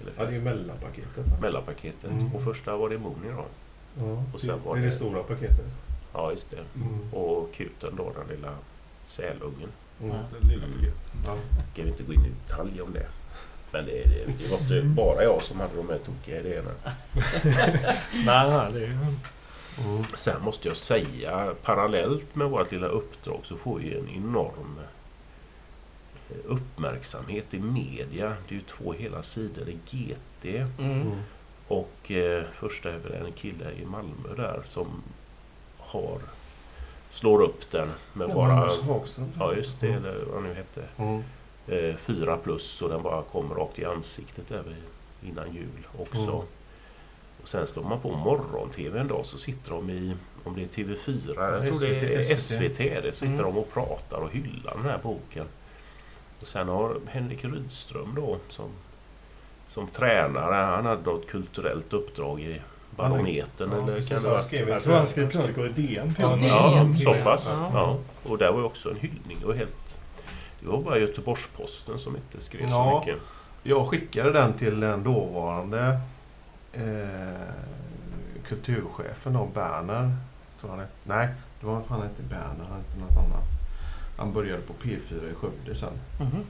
[0.00, 1.40] Eller Ja, det är mellanpaketet.
[1.40, 2.10] Mellanpaketet.
[2.10, 2.34] Mm.
[2.34, 3.44] Och första var det Mooney då.
[3.98, 5.66] Ja, Och sen var det är det det- stora paketet.
[6.12, 6.58] Ja, just det.
[6.76, 7.12] Mm.
[7.14, 8.52] Och kuten då, den lilla
[9.06, 9.68] sälungen.
[10.02, 10.16] Mm.
[10.40, 11.02] Det lilla paketet.
[11.26, 11.36] Ja.
[11.72, 13.06] Ska vi inte gå in i detalj om det.
[13.74, 16.70] Men det, det, det var inte bara jag som hade de här tokiga idéerna.
[18.26, 18.98] Nej, nej, det är.
[19.78, 20.04] Mm.
[20.16, 24.78] Sen måste jag säga, parallellt med vårt lilla uppdrag så får vi en enorm
[26.30, 28.36] eh, uppmärksamhet i media.
[28.48, 30.44] Det är ju två hela sidor i GT.
[30.44, 30.70] Mm.
[30.78, 31.18] Mm.
[31.68, 35.02] Och eh, första är väl en kille i Malmö där som
[35.78, 36.18] har
[37.10, 38.54] slår upp den med Ja, bara...
[38.54, 39.32] Magnus Hagström.
[39.38, 40.82] Ja just det, eller vad han nu hette.
[40.96, 41.22] Mm.
[41.68, 44.62] Eh, fyra plus och den bara kom rakt i ansiktet där
[45.22, 46.22] innan jul också.
[46.22, 46.34] Mm.
[47.42, 50.66] Och sen slår man på morgon-tv en dag så sitter de i, om det är
[50.66, 52.38] TV4, jag tror SVT, det är SVT.
[52.38, 53.42] SVT, det sitter Mm.
[53.42, 55.46] de och pratar och hyllar den här boken.
[56.40, 58.68] Och sen har Henrik Rydström då som,
[59.68, 62.60] som tränare, han hade något kulturellt uppdrag i
[62.96, 64.40] Barometern Ja, eller kan det vara?
[64.40, 66.40] skrev Jag tror han skrev krönikor i DN till och med.
[66.40, 67.48] det- Ja, så pass.
[67.60, 67.70] Ja.
[67.74, 67.98] Ja.
[68.30, 69.36] Och där var ju också en hyllning.
[69.40, 69.98] Det var, helt,
[70.64, 72.98] det var bara Göteborgs-Posten som inte skrev så Ja.
[73.06, 73.22] mycket.
[73.62, 76.00] Jag skickade den till den dåvarande
[76.72, 76.82] eh,
[78.48, 80.16] kulturchefen då, Berner.
[80.60, 80.92] Tror han hette.
[81.04, 81.28] Nej,
[81.60, 83.44] det var fan inte Berner, han hette något annat.
[84.18, 85.92] Han började på P4 i Skövde sen.
[86.20, 86.44] Mhm.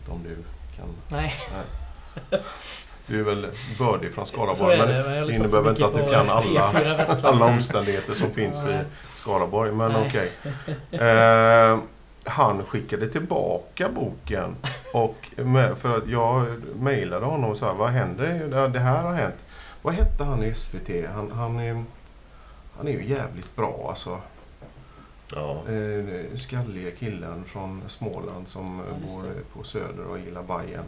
[0.00, 0.36] Inte om du
[0.76, 0.86] kan...
[1.10, 1.34] Nej,
[3.06, 4.74] Du är väl bördig från så Skaraborg.
[4.74, 5.02] är Men det.
[5.02, 7.42] Men har det så innebär väl inte att du kan alla, P4 Västland.
[7.42, 8.84] alla omständigheter som finns i Nej.
[9.14, 9.72] Skaraborg.
[9.72, 10.06] Men Nej.
[10.08, 10.30] okej.
[10.90, 11.78] Eh,
[12.24, 14.56] han skickade tillbaka boken.
[14.94, 16.46] Och med, för att jag
[16.76, 18.48] mejlade honom och sa vad händer?
[18.52, 19.44] Ja, Det här har hänt.
[19.82, 20.90] Vad hette han i SVT?
[21.14, 21.84] Han, han, är,
[22.76, 24.18] han är ju jävligt bra alltså.
[25.34, 25.62] Ja.
[25.68, 29.54] Eh, skalliga killen från Småland som Ja, bor det.
[29.58, 30.84] på Söder och gillar Bajen.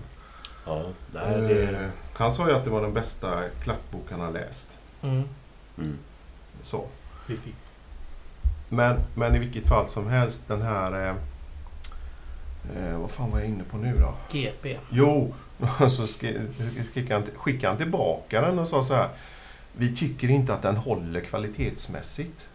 [0.66, 0.82] ja.
[1.12, 1.62] Nej, det...
[1.62, 4.78] Eh, han sa ju att det var den bästa klappbok han har läst.
[5.02, 5.22] Mm.
[5.78, 5.98] Mm.
[6.62, 6.84] Så.
[7.26, 7.54] Fiffi.
[8.68, 10.92] Men, men i vilket fall som helst den här...
[11.08, 11.14] Eh,
[12.76, 14.14] eh, vad fan var jag inne på nu då?
[14.30, 14.76] GP.
[14.90, 15.34] Jo,
[15.78, 19.08] så sk- skickade han, skickade han tillbaka den och sa så här.
[19.72, 22.48] Vi tycker inte att den håller kvalitetsmässigt.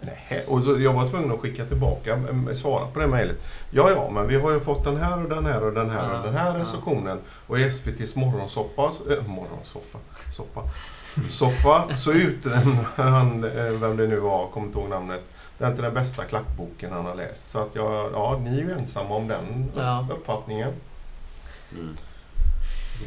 [0.00, 2.18] Nej, och jag var tvungen att skicka tillbaka,
[2.54, 3.44] svara på det mejlet.
[3.70, 6.10] Ja, ja, men vi har ju fått den här och den här och den här
[6.12, 6.60] Ja, och den här ja.
[6.60, 7.18] recensionen.
[7.46, 9.98] Och i SVTs morgonsoppa, äh, morgonsoffa,
[10.32, 10.62] soppa,
[11.28, 15.20] soffa, så utnämnde han, eh, vem det nu var, kommer inte ihåg namnet,
[15.58, 17.50] det är inte den bästa klappboken han har läst.
[17.50, 20.06] Så att jag, ja, ni är ju ensamma om den Ja.
[20.10, 20.72] uppfattningen.
[21.72, 21.96] Mm.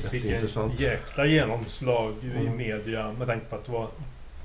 [0.10, 2.58] Fick en jäkla genomslag i Mm.
[2.58, 3.88] media med tanke på att det var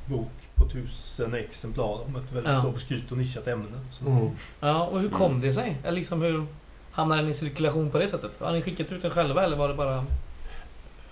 [0.07, 2.67] bok på tusen exemplar om ett väldigt Ja.
[2.67, 3.67] obskyrt och nischat ämne.
[3.91, 4.07] Så.
[4.07, 4.31] Mm.
[4.61, 5.41] Ja, och hur kom Mm.
[5.43, 5.77] det sig?
[5.85, 6.47] Eller liksom hur
[6.93, 8.31] hamnade den i cirkulation på det sättet?
[8.41, 9.95] Har ni skickat ut den själva eller var det bara...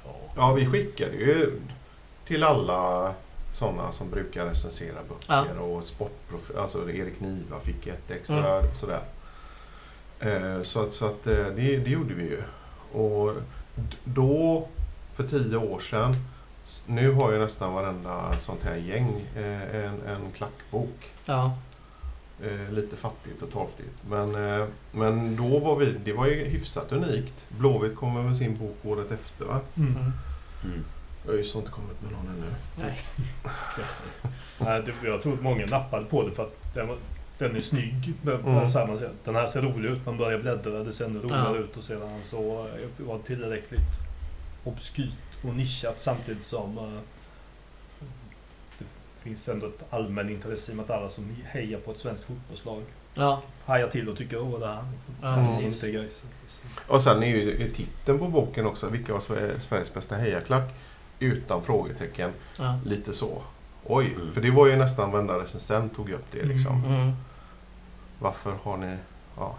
[0.05, 0.11] Ja.
[0.37, 1.51] Ja, vi skickade ju
[2.27, 3.15] till alla
[3.53, 5.63] sådana som brukar recensera böcker Ja.
[5.65, 6.61] och sportprofiler.
[6.61, 9.01] Alltså Erik Niva fick ett extra sådär.
[10.21, 12.43] Eh, så att, så att eh, det, det gjorde vi ju.
[13.01, 13.33] Och
[14.05, 14.69] då,
[15.15, 16.15] för tio år sedan,
[16.87, 21.11] nu har ju nästan varenda sånt här gäng eh, en, en klackbok.
[21.25, 21.57] Ja.
[22.43, 23.91] Eh, lite fattigt och torftigt.
[24.09, 27.45] Men, eh, men då var vi, det var ju hyfsat unikt.
[27.49, 29.61] Blåvitt kommer med sin bok året efter va?
[29.77, 29.95] Mm.
[30.65, 30.85] Mm.
[31.29, 32.55] ÖIS har inte kommit med någon ännu.
[32.77, 33.01] Nej.
[34.59, 36.97] Nej, det, jag tror att många nappade på det för att den, var,
[37.39, 38.13] den är snygg.
[38.27, 38.69] Mm.
[39.25, 40.07] Den här ser rolig ut.
[40.07, 41.65] Man börjar bläddra, det ser ännu roligare Ja.
[41.65, 41.77] ut.
[41.77, 42.67] Och sedan så
[42.99, 43.81] var det tillräckligt
[44.65, 45.13] obskyrt
[45.49, 46.85] och nischat samtidigt som eh,
[48.79, 48.85] det
[49.23, 52.25] finns ändå ett allmän intresse i och med att alla som hejar på ett svenskt
[52.25, 52.83] fotbollslag
[53.15, 54.85] Ja, hajar till och tycker åh det här.
[54.97, 55.15] Liksom.
[55.23, 55.47] ja Mm.
[55.47, 55.65] Precis.
[55.85, 56.23] inte grejs.
[56.89, 60.75] Och sen är ju titeln på boken också, vilka var Sver- Sveriges bästa hejaklack?
[61.19, 62.31] Utan frågetecken.
[62.59, 62.79] Ja.
[62.85, 63.43] Lite så.
[63.87, 64.33] Oj, Mm.
[64.33, 66.85] för det var ju nästan varenda recensent tog upp det liksom.
[66.85, 66.95] Mm.
[67.01, 67.13] Mm.
[68.19, 68.97] Varför har ni...
[69.37, 69.55] Ja.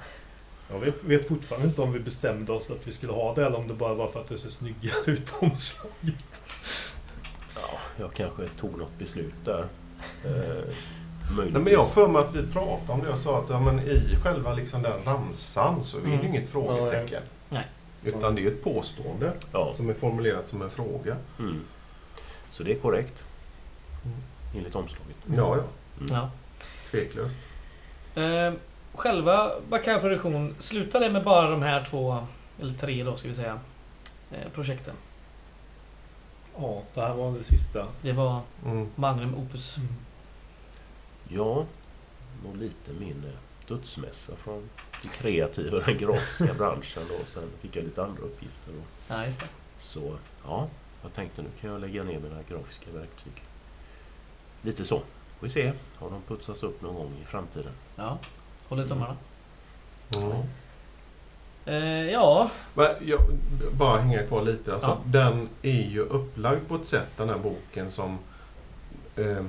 [0.72, 3.68] Jag vet, fortfarande inte om vi bestämde oss att vi skulle ha det eller om
[3.68, 6.44] det bara var för att det ser snyggare ut på omslaget.
[7.56, 9.66] Ja, jag kanske tog något beslut där.
[10.26, 10.64] Eh,
[11.38, 13.10] Nej, men jag för mig att vi pratade om det.
[13.10, 16.22] Jag sa att ja, men i själva liksom den ramsan så är det Mm.
[16.22, 17.22] ju inget frågetecken.
[18.06, 19.74] Utan det är ett påstående Ja.
[19.74, 21.18] som är formulerat som en fråga.
[21.40, 21.62] Mm.
[22.52, 23.24] Så det är korrekt.
[24.06, 24.18] Mm.
[24.58, 25.16] Enligt omslaget.
[25.26, 25.64] Ja, ja.
[26.00, 26.14] Mm.
[26.16, 26.30] Ja.
[26.92, 27.38] Tveklöst.
[28.16, 28.54] Eh,
[28.94, 32.28] själva Baccar Produktion, slutade det med bara de här två,
[32.62, 33.60] eller tre då ska vi säga,
[34.32, 34.96] eh, projekten?
[36.58, 37.88] Ja, det här var det sista.
[38.02, 38.88] Det var Mm.
[38.96, 39.76] Magnum Opus.
[41.30, 41.66] Ja,
[42.46, 44.70] nog lite min eh, dödsmässa från
[45.02, 47.26] kreativa, den grafiska branschen då.
[47.26, 48.72] Sen fick jag lite andra uppgifter.
[48.72, 48.82] Då.
[49.16, 49.48] Ja, just det.
[49.80, 50.68] Så ja,
[51.04, 53.34] jag tänkte nu kan jag lägga ner mina grafiska verktyg.
[54.62, 54.98] Lite så.
[55.40, 57.72] Får vi se om de putsas upp någon gång i framtiden.
[57.96, 58.18] Ja,
[58.68, 59.16] håller tummarna.
[60.16, 60.32] Mm.
[61.66, 63.20] Eh, ja, Men jag,
[63.72, 64.74] bara hänga kvar lite.
[64.74, 65.02] Alltså, Ja.
[65.06, 68.18] Den är ju upplagd på ett sätt, den här boken, som
[69.16, 69.46] eh,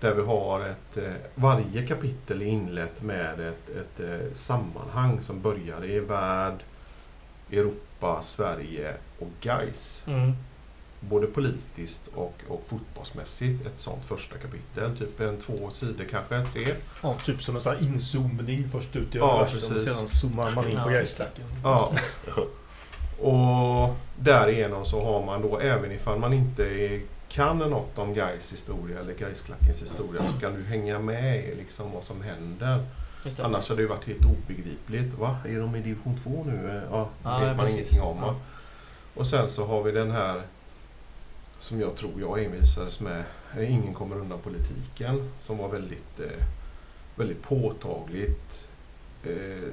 [0.00, 0.96] där vi har ett...
[0.96, 6.56] Eh, varje kapitel är inlett med ett, ett eh, sammanhang som börjar i värld,
[7.52, 10.02] Europa, Sverige och Gais.
[10.06, 10.32] mm,
[11.00, 13.66] Både politiskt och, och fotbollsmässigt.
[13.66, 14.96] Ett sånt första kapitel.
[14.98, 16.74] Typ en två sidor kanske, tre.
[17.02, 20.50] Ja, typ som en sån här inzoomning först ut i Ja, universum och sedan zoomar
[20.50, 21.44] man in på grejsklacken.
[21.64, 21.92] Ja.
[23.20, 27.00] Och därigenom så har man då, även ifall man inte är,
[27.30, 31.92] kan något om Gais historia eller Gaisklackens historia, så kan du hänga med i liksom
[31.92, 32.86] vad som händer.
[33.42, 35.14] Annars hade det varit helt obegripligt.
[35.18, 35.36] Va?
[35.46, 36.82] Är de i division 2 nu?
[36.90, 37.76] Ja, Ja, vet man precis.
[37.76, 38.16] ingenting om.
[38.18, 38.36] Ja.
[39.14, 40.42] Och sen så har vi den här
[41.58, 43.24] som jag tror jag envisades med.
[43.58, 45.30] Ingen kommer undan politiken.
[45.38, 46.44] Som var väldigt, eh,
[47.16, 48.66] väldigt påtagligt
[49.24, 49.68] eh,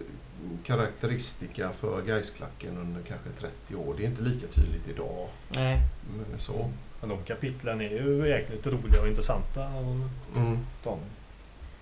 [0.66, 3.94] karaktäristika för Gaisklacken under kanske 30 år.
[3.98, 5.28] Det är inte lika tydligt idag.
[5.50, 5.82] Nej.
[6.30, 6.70] Men så.
[7.00, 9.68] Men de kapitlen är ju jäkligt roliga och intressanta.
[9.68, 9.96] Och
[10.38, 10.60] Mm.
[10.84, 11.00] de,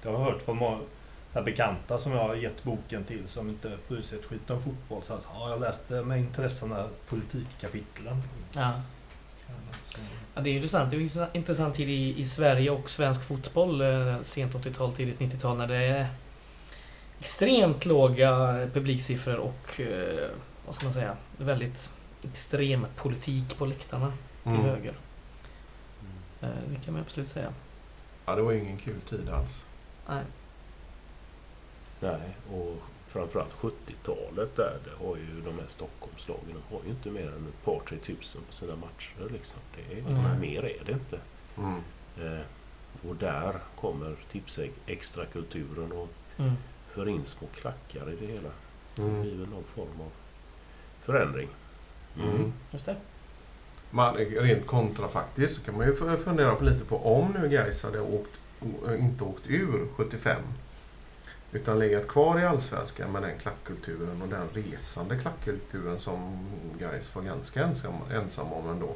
[0.02, 0.80] jag har hört från många
[1.46, 5.04] bekanta som jag har gett boken till som inte bryr sig ett skit om fotboll.
[5.04, 8.22] Så att, ja, jag läste med intresse de här politikkapitlen.
[8.54, 8.72] Ja.
[10.36, 10.92] Ja, det är intressant.
[10.92, 13.82] Det är en intressant tid i, i Sverige och svensk fotboll.
[13.82, 16.08] eh, Sent 80-tal, tidigt 90-tal när det är
[17.20, 18.30] extremt låga
[18.74, 20.30] publiksiffror och eh,
[20.66, 21.92] vad ska man säga, väldigt
[22.24, 24.14] extrem politik på läktarna
[24.44, 24.66] till Mm.
[24.66, 24.94] höger.
[26.42, 27.54] Eh, Det kan man absolut säga.
[28.26, 29.66] Ja, det var ingen kul tid alls.
[30.10, 30.24] Nej.
[32.00, 32.78] Nej, och
[33.08, 37.48] framförallt 70-talet där, det har ju de här Stockholmslagen, de har ju inte mer än
[37.48, 39.60] ett par, tre tusen på sina matcher liksom.
[39.76, 40.40] Det är, Nej.
[40.40, 41.20] Mer är det inte.
[41.58, 41.82] Mm.
[42.22, 42.46] Eh,
[43.10, 46.54] och där kommer tips extra kulturen och Mm.
[46.90, 48.50] för in små klackar i det hela.
[48.96, 49.22] Det Mm.
[49.22, 50.12] blir väl någon form av
[51.02, 51.50] förändring.
[52.18, 52.54] Mm.
[52.72, 52.96] Just det.
[53.96, 58.00] Man, rent kontrafaktiskt så kan man ju fundera på lite på om nu Gais hade
[58.02, 58.32] åkt,
[58.62, 60.42] o- inte åkt ur 75
[61.52, 66.46] utan legat kvar i Allsvenskan med den klackkulturen och den resande klackkulturen som
[66.80, 68.96] Gais var ganska ensam, ensam om ändå.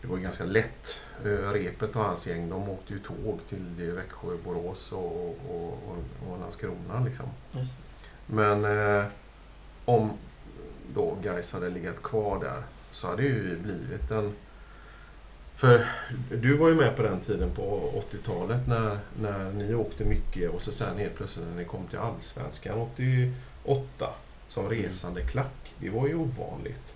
[0.00, 0.94] Det var ju ganska lätt.
[1.24, 6.30] Eh, Repet och hans gäng de åkte ju tåg till Växjö, Borås och, och, och,
[6.32, 7.26] och Landskrona liksom.
[8.26, 9.04] Men eh,
[9.84, 10.10] om
[10.94, 12.62] då Gais hade legat kvar där
[12.96, 14.34] så hade det ju blivit en
[15.54, 15.86] För
[16.30, 20.62] du var ju med på den tiden på 80-talet när, när ni åkte mycket och
[20.62, 22.88] så sen helt plötsligt när ni kom till Allsvenskan
[23.64, 24.14] 88
[24.48, 25.74] som resande klack.
[25.78, 26.94] Det var ju ovanligt.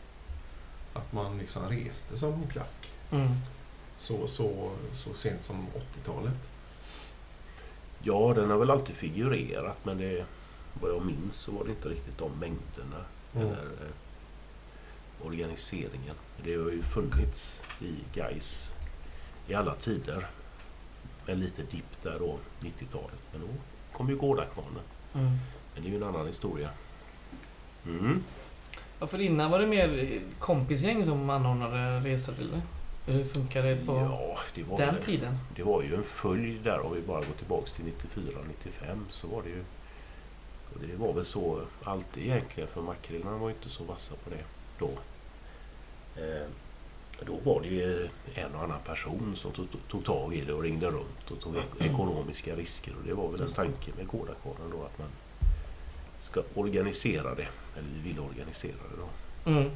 [0.93, 3.29] Att man liksom reste som en klack Mm.
[3.99, 6.49] så, så, så sent som 80-talet.
[8.03, 10.25] Ja, den har väl alltid figurerat men det,
[10.81, 13.05] vad jag minns så var det inte riktigt de mängderna.
[13.35, 13.47] Mm.
[13.47, 13.93] Eller eh,
[15.25, 16.15] organiseringen.
[16.45, 18.73] Det har ju funnits i Gais
[19.49, 20.27] i alla tider.
[21.27, 23.21] Med lite dipp där då, 90-talet.
[23.33, 23.47] Men då
[23.93, 24.83] kom ju Gårdakvarnen.
[25.15, 25.31] Mm.
[25.75, 26.71] Men det är ju en annan historia.
[27.87, 28.23] Mm.
[29.01, 32.61] Ja, för innan var det mer kompisgäng som anordnade resor, eller?
[33.07, 35.39] Hur funkar det på Ja, det var, den ju, tiden?
[35.57, 36.87] det var ju en följd där.
[36.87, 39.65] Om vi bara går tillbaks till 94-95 så var det ju...
[40.75, 44.31] Och det var väl så alltid egentligen för makrillarna var ju inte så vassa på
[44.31, 44.45] det
[44.79, 44.91] då.
[46.21, 46.47] Eh,
[47.27, 50.63] då var det ju en och annan person som tog, tog tag i det och
[50.63, 52.93] ringde runt och tog ek- ekonomiska risker.
[53.01, 55.09] Och det var väl en tanke med Gårdakvarnen då att man
[56.23, 57.49] ska organisera det.
[57.77, 58.97] Eller vi vill organisera det
[59.45, 59.51] då.
[59.51, 59.71] Mm.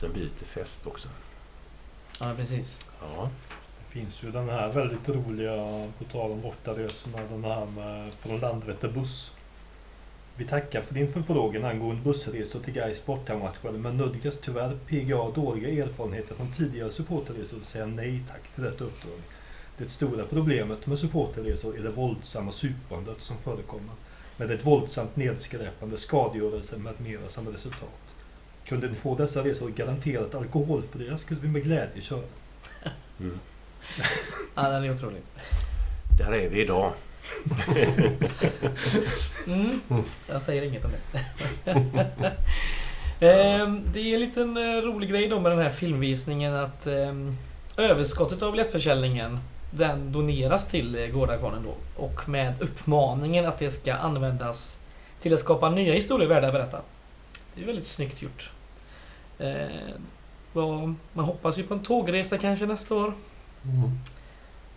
[0.00, 1.08] Sen blir det till fest också.
[2.20, 2.78] Ja, precis.
[3.00, 3.30] Ja.
[3.78, 5.56] Det finns ju den här väldigt roliga,
[5.98, 9.32] på tal om bortaresorna, den här med från Landvetter buss.
[10.36, 15.84] Vi tackar för din förfrågan angående bussresor till Gais bortamatcher men nödgas tyvärr PGA dåliga
[15.84, 19.18] erfarenheter från tidigare supporterresor och säga nej tack till detta uppdrag.
[19.78, 23.94] Det stora problemet med supporterresor är det våldsamma supandet som förekommer.
[24.36, 28.00] Med ett våldsamt nedskräpande, skadegörelse med mera som resultat.
[28.64, 32.22] Kunde ni få dessa resor garanterat alkoholfria skulle vi med glädje köra.
[33.20, 33.38] Mm.
[34.54, 35.22] Ja, den är otrolig.
[36.18, 36.92] Där är vi idag.
[39.46, 39.80] Mm.
[40.28, 41.24] Jag säger inget om det.
[43.20, 47.36] Ehm, det är en liten eh, rolig grej då med den här filmvisningen att ehm,
[47.76, 49.38] överskottet av biljettförsäljningen
[49.70, 52.02] den doneras till eh, Gårdakvarnen då.
[52.04, 54.78] Och med uppmaningen att det ska användas
[55.20, 56.80] till att skapa nya historier värda att berätta.
[57.54, 58.50] Det är väldigt snyggt gjort.
[59.38, 59.54] Eh,
[60.52, 63.12] vad- man hoppas ju på en tågresa kanske nästa år.
[63.64, 63.90] Mm.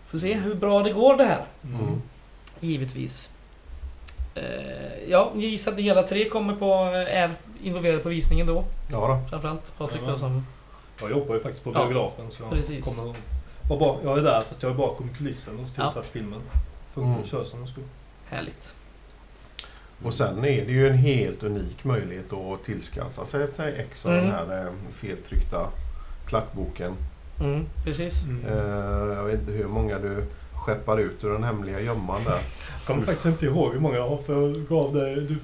[0.06, 1.44] Får se hur bra det går det här.
[1.64, 2.02] Mm.
[2.60, 3.30] Givetvis.
[4.34, 4.44] Eh,
[5.08, 6.72] ja, jag gissar att ni alla tre kommer på,
[7.08, 7.30] är
[7.62, 8.64] involverade på visningen då.
[8.92, 9.28] Ja då.
[9.30, 10.10] Framförallt Patrik Ja.
[10.12, 10.46] då som...
[11.00, 12.84] Jag jobbar ju faktiskt på Ja, biografen så jag precis.
[12.84, 13.14] kommer
[13.68, 15.90] vara bak- Jag är där fast jag är bakom kulissen och ser Ja.
[15.90, 16.40] så att filmen
[16.94, 17.20] funkar Mm.
[17.22, 17.80] och kör som den ska.
[18.28, 18.74] Härligt.
[20.04, 24.12] Och sen är det ju en helt unik möjlighet att tillskansa sig ett ex av
[24.12, 24.24] Mm.
[24.24, 25.66] den här eh, feltryckta
[26.26, 26.92] klackboken.
[27.40, 28.24] Mm, precis.
[28.48, 28.56] Eh,
[29.16, 30.24] jag vet inte hur många du
[30.66, 32.32] skeppar ut ur den hemliga gömman där.
[32.32, 35.14] Jag kommer faktiskt inte ihåg hur många jag för jag gav dig...
[35.16, 35.36] Du,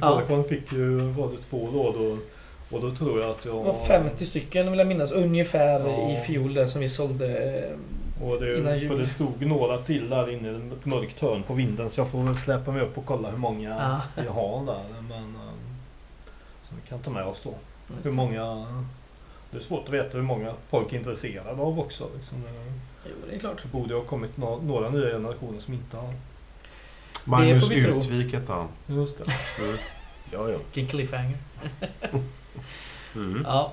[0.00, 0.22] Ja.
[0.28, 0.42] ja.
[0.42, 2.18] fick ju, var det två råd och,
[2.76, 3.54] och då tror jag att jag...
[3.56, 6.10] Det var 50 stycken vill jag minnas ungefär Ja.
[6.10, 7.58] i fjol där som vi sålde.
[8.20, 8.98] eh, Och det, innan för jul.
[8.98, 12.22] det stod några till där inne i ett mörkt hörn på vinden så jag får
[12.22, 13.68] väl släppa mig upp och kolla hur många
[14.16, 14.22] Ja.
[14.24, 14.84] jag har där.
[15.08, 15.36] Men, um,
[16.68, 17.54] så vi kan ta med oss då.
[17.94, 18.66] just Hur många...
[19.50, 22.04] Det är svårt att veta hur många folk är intresserade av också.
[22.16, 22.42] Liksom.
[23.08, 23.60] Jo, det är klart.
[23.60, 26.14] Så borde det ha kommit nå- några nya generationer som inte har...
[27.24, 27.70] Magnus.
[27.70, 28.68] Utvik hette han.
[28.86, 29.32] Just det.
[29.62, 29.76] Mm.
[30.32, 30.58] Ja, ja.
[30.72, 31.36] Vilken cliffhanger.
[33.14, 33.42] Mm.
[33.44, 33.72] Ja.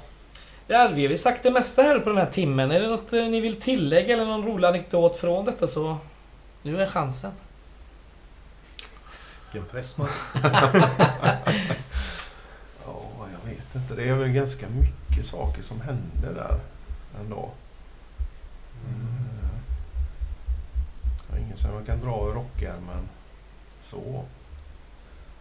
[0.68, 2.72] Ja, vi har väl sagt det mesta här på den här timmen.
[2.72, 5.98] Är det något eh, ni vill tillägga eller någon rolig anekdot från detta så...
[6.62, 7.32] Nu är chansen.
[9.52, 10.08] Vilken press man...
[12.86, 13.96] Ja, jag vet inte.
[13.96, 16.60] Det är väl ganska mycket saker som hände där
[17.20, 17.52] ändå.
[18.90, 19.23] Mm.
[21.54, 23.10] Ingen som jag kan dra ur rockärmen.
[23.84, 24.24] Så.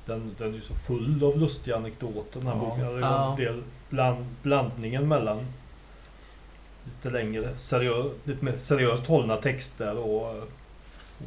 [0.07, 2.61] Den, den är ju så full av lustiga anekdoter den här Ja.
[2.61, 2.95] boken.
[2.95, 3.19] Det Ja.
[3.19, 5.47] var en del bland, blandningen mellan
[6.85, 10.37] lite längre, seriö, lite mer seriöst hållna texter och,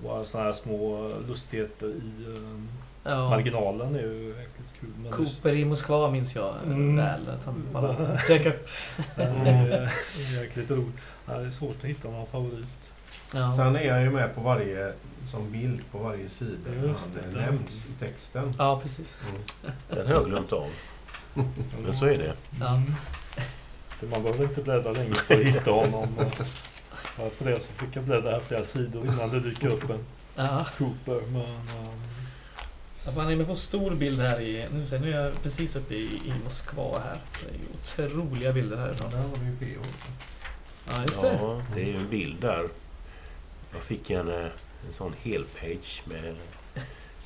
[0.05, 3.29] och sådana här små lustigheter i eh, Ja.
[3.29, 4.35] marginalen är ju
[4.79, 4.89] kul.
[4.97, 6.95] Men det- Cooper i Moskva minns jag Mm.
[6.97, 7.29] väl.
[7.29, 8.67] Att han bara dök upp.
[9.15, 9.91] det är
[10.41, 10.95] jäkligt roligt.
[11.25, 12.91] Det är svårt att hitta någon favorit.
[13.35, 13.49] Ja.
[13.51, 14.93] Sen är jag ju med på varje
[15.25, 16.69] som bild på varje sida.
[16.83, 17.39] Just Han det.
[17.39, 18.53] nämns i texten.
[18.57, 19.17] ja, precis.
[19.29, 19.41] Mm.
[19.89, 20.69] Den har jag glömt av.
[21.83, 22.33] Men så är det.
[22.59, 22.81] Ja.
[24.11, 26.07] Man behöver inte bläddra länge för att hitta honom.
[27.33, 29.99] För det så fick jag bläddra här flera sidor innan det dyker upp en
[30.35, 30.65] Ja.
[30.77, 31.21] Cooper.
[31.27, 32.01] Men, um,
[33.07, 34.67] Att man är med på stor bild här i...
[34.73, 37.17] Nu ser nu är jag precis uppe i, i Moskva här.
[37.97, 39.11] Det är otroliga bilder härifrån.
[39.11, 39.81] Där har vi ju PO.
[40.89, 41.37] Ja, just det.
[41.41, 42.69] Ja, det är ju en bild där.
[43.75, 44.45] Jag fick en, eh,
[44.87, 46.35] en sån helpage med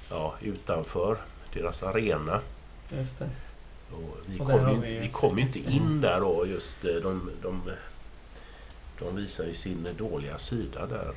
[0.10, 1.18] ja, utanför
[1.54, 2.42] deras arena.
[2.90, 3.30] Just det.
[3.92, 7.32] Och vi, Och kom ju, vi- vi kom inte in där då just eh, de,
[7.42, 7.72] de,
[9.00, 11.14] De visar ju sin dåliga sida där.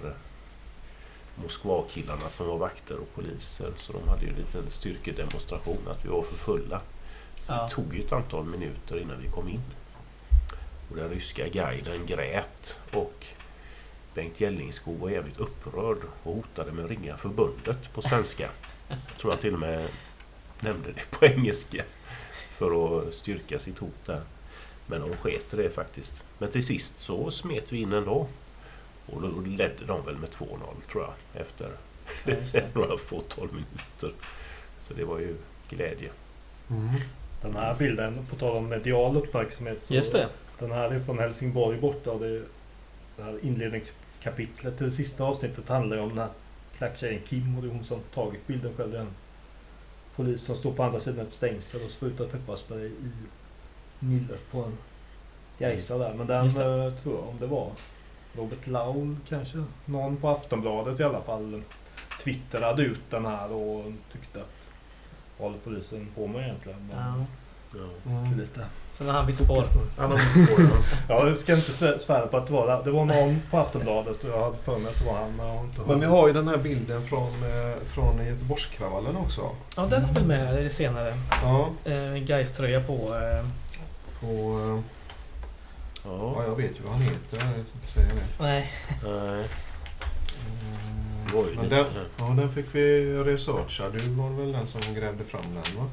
[1.35, 3.73] Moskvakillarna som var vakter och poliser.
[3.77, 6.81] Så de hade ju en liten styrkedemonstration att vi var för fulla.
[7.35, 7.63] Så Ja.
[7.65, 9.63] det tog ju ett antal minuter innan vi kom in.
[10.91, 13.27] Och den ryska guiden grät och
[14.15, 18.49] Bengt Gällingskog var jävligt upprörd och hotade med att ringa förbundet på svenska.
[18.89, 19.89] Jag tror jag till och med
[20.61, 21.85] nämnde det på engelska
[22.57, 24.23] för att styrka sitt hot där.
[24.87, 26.23] Men de sket det faktiskt.
[26.39, 28.27] Men till sist så smet vi in ändå.
[29.07, 30.49] Och då ledde de väl med 2-0
[30.93, 31.71] tror jag efter
[32.53, 34.13] Ja, några fåtal minuter.
[34.81, 35.37] Så det var ju
[35.69, 36.11] glädje.
[36.71, 36.89] Mm.
[37.43, 39.85] Den här bilden, på tal om medial uppmärksamhet.
[39.85, 40.29] Så Just det.
[40.59, 42.11] Den här är från Helsingborg borta.
[42.11, 42.45] Och det, är-
[43.17, 43.39] det här
[44.23, 46.31] inledningskapitlet till det sista avsnittet handlar om den här
[46.79, 47.57] klacktjejen Kim.
[47.57, 48.91] Och det är hon som tagit bilden själv.
[48.91, 49.15] Det är en
[50.17, 53.13] polis som står på andra sidan ett stängsel och sprutar pepparspray i
[53.99, 54.79] nyllet på en
[55.59, 56.15] Gaisa där.
[56.15, 57.71] Men den eh, tror jag, om det var
[58.37, 59.65] Robert Laul kanske.
[59.85, 61.63] Någon på Aftonbladet i alla fall
[62.25, 64.69] twittrade ut den här och tyckte att
[65.39, 66.87] vad håller polisen på med egentligen?
[66.89, 67.27] Men Ja.
[67.75, 68.11] Ja.
[68.11, 68.39] Mm.
[68.39, 68.61] Lite.
[68.93, 69.65] Sen har han bytt spår.
[69.99, 70.77] Han har bytt spår, ja.
[71.15, 72.81] Ja, jag ska inte svä- svära på att det var det.
[72.85, 75.37] Det var någon på Aftonbladet och jag hade för mig att det var han.
[75.37, 79.17] Men jag har inte Men vi har ju den här bilden från, eh, från Göteborgskravallen
[79.17, 79.51] också.
[79.77, 81.15] Ja, den är väl med senare.
[81.43, 82.93] Ja, Eh, Gais-tröja på.
[82.95, 83.47] Eh,
[84.29, 84.81] och, eh,
[86.05, 86.33] Ja.
[86.37, 87.19] ja, jag vet ju vad han heter.
[87.39, 88.45] Jag ska inte säga det.
[88.45, 88.73] nej.
[89.05, 89.45] Nej,
[90.47, 91.75] Mm, det lite...
[91.77, 91.87] den,
[92.19, 93.85] ja, den fick vi researcha.
[93.93, 95.91] Du var väl den som grävde fram den va?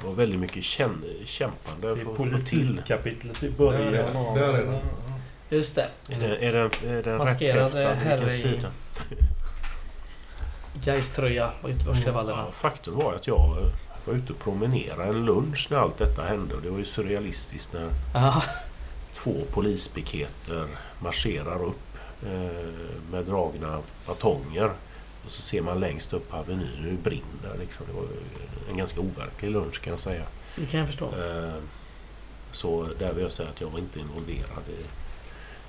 [0.00, 2.32] Det var väldigt mycket känn, kämpande Det är för att få till.
[2.32, 4.34] politikkapitlet i Där är början den.
[4.34, 4.78] Där är den.
[5.50, 5.88] Just det.
[6.08, 7.90] Är den, är den, är den Maskerad, rätt häftad?
[7.90, 8.60] eh, herre i-?
[10.84, 12.44] Gais-tröja på Göteborgskravallerna.
[12.46, 13.66] Ja, faktum var att jag eh,
[14.04, 16.54] var ute och promenerade en lunch när allt detta hände.
[16.54, 18.42] Och det var ju surrealistiskt när Ja.
[19.12, 20.66] två polispiketer
[21.00, 22.30] marscherar upp eh,
[23.12, 24.70] med dragna batonger.
[25.24, 27.58] Och så ser man längst upp på Avenyn hur det brinner.
[27.60, 27.86] Liksom.
[27.86, 28.04] Det var
[28.70, 30.22] en ganska overklig lunch kan jag säga.
[30.56, 31.04] Det kan jag förstå.
[31.06, 31.54] Eh,
[32.52, 34.84] Så där vill jag säga att jag var inte involverad i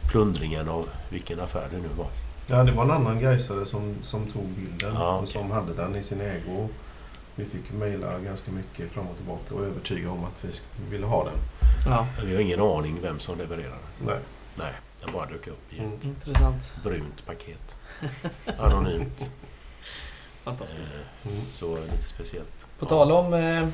[0.10, 2.08] plundringen av vilken affär det nu var.
[2.47, 5.34] Ja, det var en annan gaisare som, som tog bilden Ja, och okej.
[5.34, 6.70] som hade den i sin ägo.
[7.36, 10.51] Vi fick mejla ganska mycket fram och tillbaka och övertyga om att vi
[10.89, 11.34] ville ha den.
[11.86, 13.76] Ja, Vi har ingen aning vem som levererade.
[14.06, 14.18] Nej.
[14.56, 15.93] Nej, den bara dök upp i Mm.
[15.93, 16.74] ett intressant.
[16.84, 17.76] brunt paket.
[18.60, 19.30] Anonymt.
[20.46, 20.93] Fantastiskt.
[20.93, 21.41] Eh, Mm.
[21.52, 22.66] Så lite speciellt.
[22.80, 23.68] På tal om eh,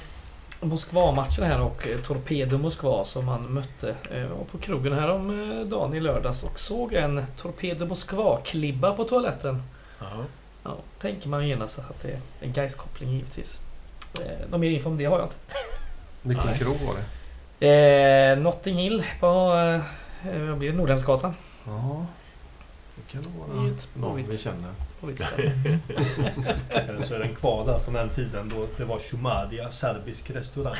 [0.61, 3.95] Moskva-matchen här och eh, Torpedo Moskva som man mötte.
[4.11, 8.93] Eh, var på krogen här om eh, dagen i lördags och såg en Torpedo Moskva-klibba
[8.95, 9.63] på toaletten.
[9.99, 10.05] Ja.
[10.63, 13.61] Ja, tänker man genast att det är en Gais-koppling givetvis.
[14.25, 15.35] Eh, någon mer info om det har jag inte.
[16.21, 16.57] Vilken Nej.
[16.59, 16.93] krog var
[17.59, 17.67] det?
[18.31, 19.53] Eh, Notting Hill på
[20.25, 20.73] eh?
[20.73, 21.33] Nordhemsgatan.
[21.65, 22.05] Ja,
[23.07, 24.73] det kan vara ju ett någon vi känner.
[26.69, 30.75] Eller så är den kvar där från den tiden då det var Shumadia, serbisk restaurang.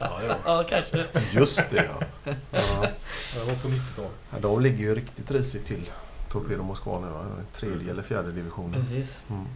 [0.00, 0.36] Ja, ja.
[0.44, 1.04] ja, kanske.
[1.32, 2.06] Just det ja.
[2.24, 2.86] ja.
[3.34, 4.10] Det var på 90-talet.
[4.30, 5.90] Ja, De ligger ju riktigt risigt till.
[6.32, 7.06] Torpedo Moskva nu.
[7.06, 7.24] va?
[7.56, 8.72] Tredje eller fjärde divisionen.
[8.72, 9.20] Precis.
[9.30, 9.46] Mm.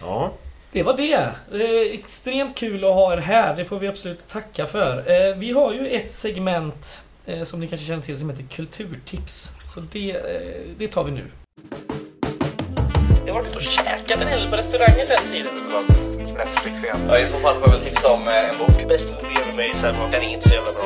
[0.00, 0.32] ja.
[0.72, 1.32] Det var det.
[1.52, 3.56] Eh, extremt kul att ha er här.
[3.56, 4.98] Det får vi absolut tacka för.
[4.98, 9.52] Eh, vi har ju ett segment eh, som ni kanske känner till som heter Kulturtips.
[9.74, 11.30] Så det, eh, det tar vi nu.
[13.26, 15.54] Jag har varit och käkat en hel del på restauranger sen tiden.
[16.36, 16.96] Netflix igen.
[17.08, 18.88] Ja, I så fall får jag väl tipsa om eh, en bok.
[18.88, 20.82] Best movie ever made, så här, den är inte så jävla bra.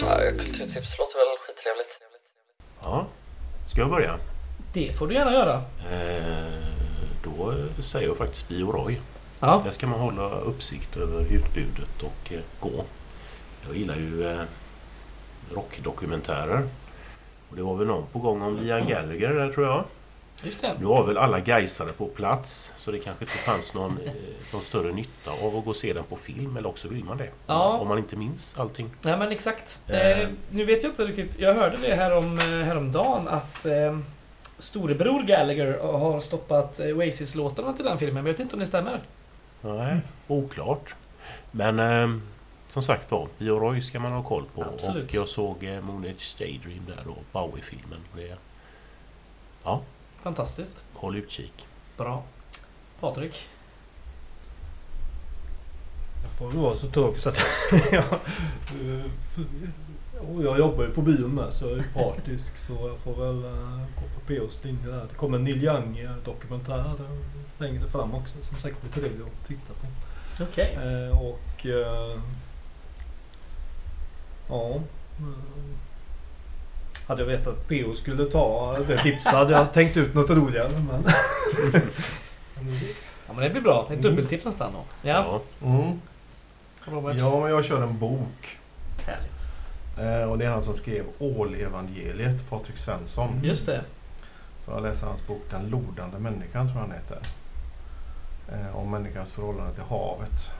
[0.00, 2.00] Ja, kulturtips låter väl skittrevligt.
[2.82, 3.06] ja.
[3.66, 4.18] Ska jag börja?
[4.72, 5.54] Det får du gärna göra.
[5.90, 6.68] Eh,
[7.24, 9.00] då säger jag faktiskt Bio Roy.
[9.40, 9.62] Ja.
[9.64, 12.84] Där ska man hålla uppsikt över utbudet och eh, gå.
[13.66, 14.42] Jag gillar ju eh,
[15.54, 16.68] rockdokumentärer.
[17.50, 19.84] Och det var väl någon på gång om Liam Gallagher där tror jag.
[20.42, 20.72] Just det.
[20.78, 24.12] Nu var väl alla Gaisare på plats så det kanske inte fanns någon, eh,
[24.52, 27.16] någon större nytta av att gå och se den på film eller också vill man
[27.16, 27.30] det.
[27.46, 27.78] Ja.
[27.78, 28.90] Om man inte minns allting.
[29.02, 29.80] Nej men exakt.
[29.88, 30.20] Eh.
[30.20, 31.38] Eh, nu vet jag inte riktigt.
[31.38, 33.98] Jag hörde det här om, eh, häromdagen att eh,
[34.58, 38.14] storebror Gallagher har stoppat Oasis-låtarna till den filmen.
[38.14, 39.00] Men jag vet inte om det stämmer.
[39.60, 40.94] Nej, oklart.
[41.50, 42.18] Men eh,
[42.76, 44.64] som sagt var, Bio Roy ska man ha koll på.
[44.64, 45.08] Absolut.
[45.08, 47.98] Och jag såg eh, Moon Age Daydream där då, Bowie-filmen.
[48.16, 48.36] Det-
[50.22, 50.84] Fantastiskt.
[50.94, 51.66] Håll utkik.
[51.96, 52.22] Bra.
[53.00, 53.48] Patrik?
[56.22, 57.38] Jag får väl vara så tråkig så att
[57.92, 58.04] jag...
[60.34, 63.44] och jag jobbar ju på bion med så jag är partisk så jag får väl
[63.44, 65.06] uh, gå på POs linje där.
[65.10, 66.94] Det kommer en Neil Young dokumentär
[67.58, 69.86] längre fram också som säkert blir trevlig att titta på.
[70.44, 70.78] Okej.
[70.82, 71.66] Eh, och...
[74.48, 74.70] Ja.
[74.74, 74.80] eh,
[77.06, 80.68] Hade jag vetat att PO skulle ta det tipset hade jag tänkt ut något roligare.
[80.90, 81.04] Men...
[83.28, 83.88] Ja men det blir bra.
[83.92, 85.08] Ett dubbeltips nästan då.
[85.08, 86.00] Ja, Mm.
[86.86, 88.58] Ja, men jag kör en bok.
[89.06, 89.32] Härligt.
[89.98, 93.40] Eh, och det är han som skrev Ålevangeliet, Patrik Svensson.
[93.42, 93.84] Just det.
[94.64, 97.18] Så jag läser hans bok Den lodande människan, tror jag han heter.
[98.52, 100.50] Eh, om människans förhållande till havet.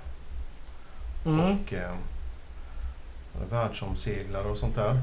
[1.26, 1.40] Mm.
[1.40, 1.94] Och eh,
[3.50, 5.00] världsomseglare och sånt där.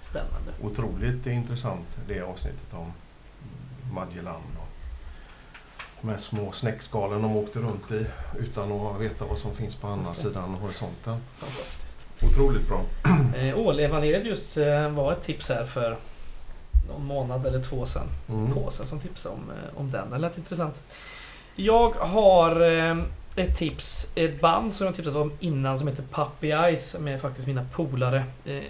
[0.00, 0.52] Spännande.
[0.62, 2.92] Otroligt intressant det avsnittet om
[3.92, 4.42] Magellan.
[4.58, 4.68] Och
[6.00, 8.06] de här små snäckskalen de åkte runt i
[8.38, 11.16] utan att veta vad som finns på andra sidan horisonten.
[11.38, 12.06] Fantastiskt.
[12.22, 12.80] Otroligt bra.
[13.36, 15.96] Eh, Ålevangeliet just eh, var ett tips här för
[16.88, 18.06] någon månad eller två sedan.
[18.28, 18.54] Mm.
[18.54, 20.10] Påse som tipsade om, eh, om den.
[20.10, 20.74] Det lät intressant.
[21.56, 22.96] Jag har eh,
[23.36, 27.46] ett tips, ett band som jag tipsat om innan som heter Puppy Eyes med faktiskt
[27.46, 28.24] mina polare.
[28.44, 28.62] Eh,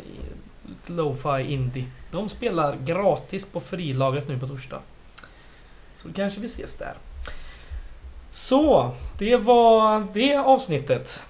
[0.87, 1.85] lo-fi indie.
[2.11, 4.81] De spelar gratis på frilagret nu på torsdag.
[5.97, 6.95] Så då kanske vi ses där.
[8.31, 11.23] Så, det var det avsnittet.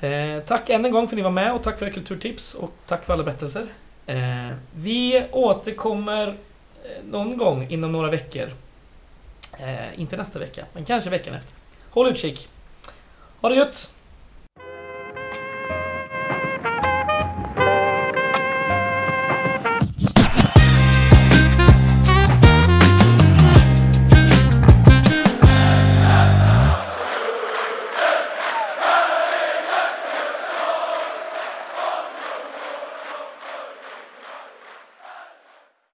[0.00, 2.54] Eh, tack än en gång för att ni var med och tack för era kulturtips
[2.54, 3.66] och tack för alla berättelser.
[4.06, 8.50] Eh, vi återkommer eh, någon gång inom några veckor.
[9.58, 11.54] Eh, inte nästa vecka, men kanske veckan efter.
[11.90, 12.48] Håll utkik.
[13.40, 13.90] Ha det gött!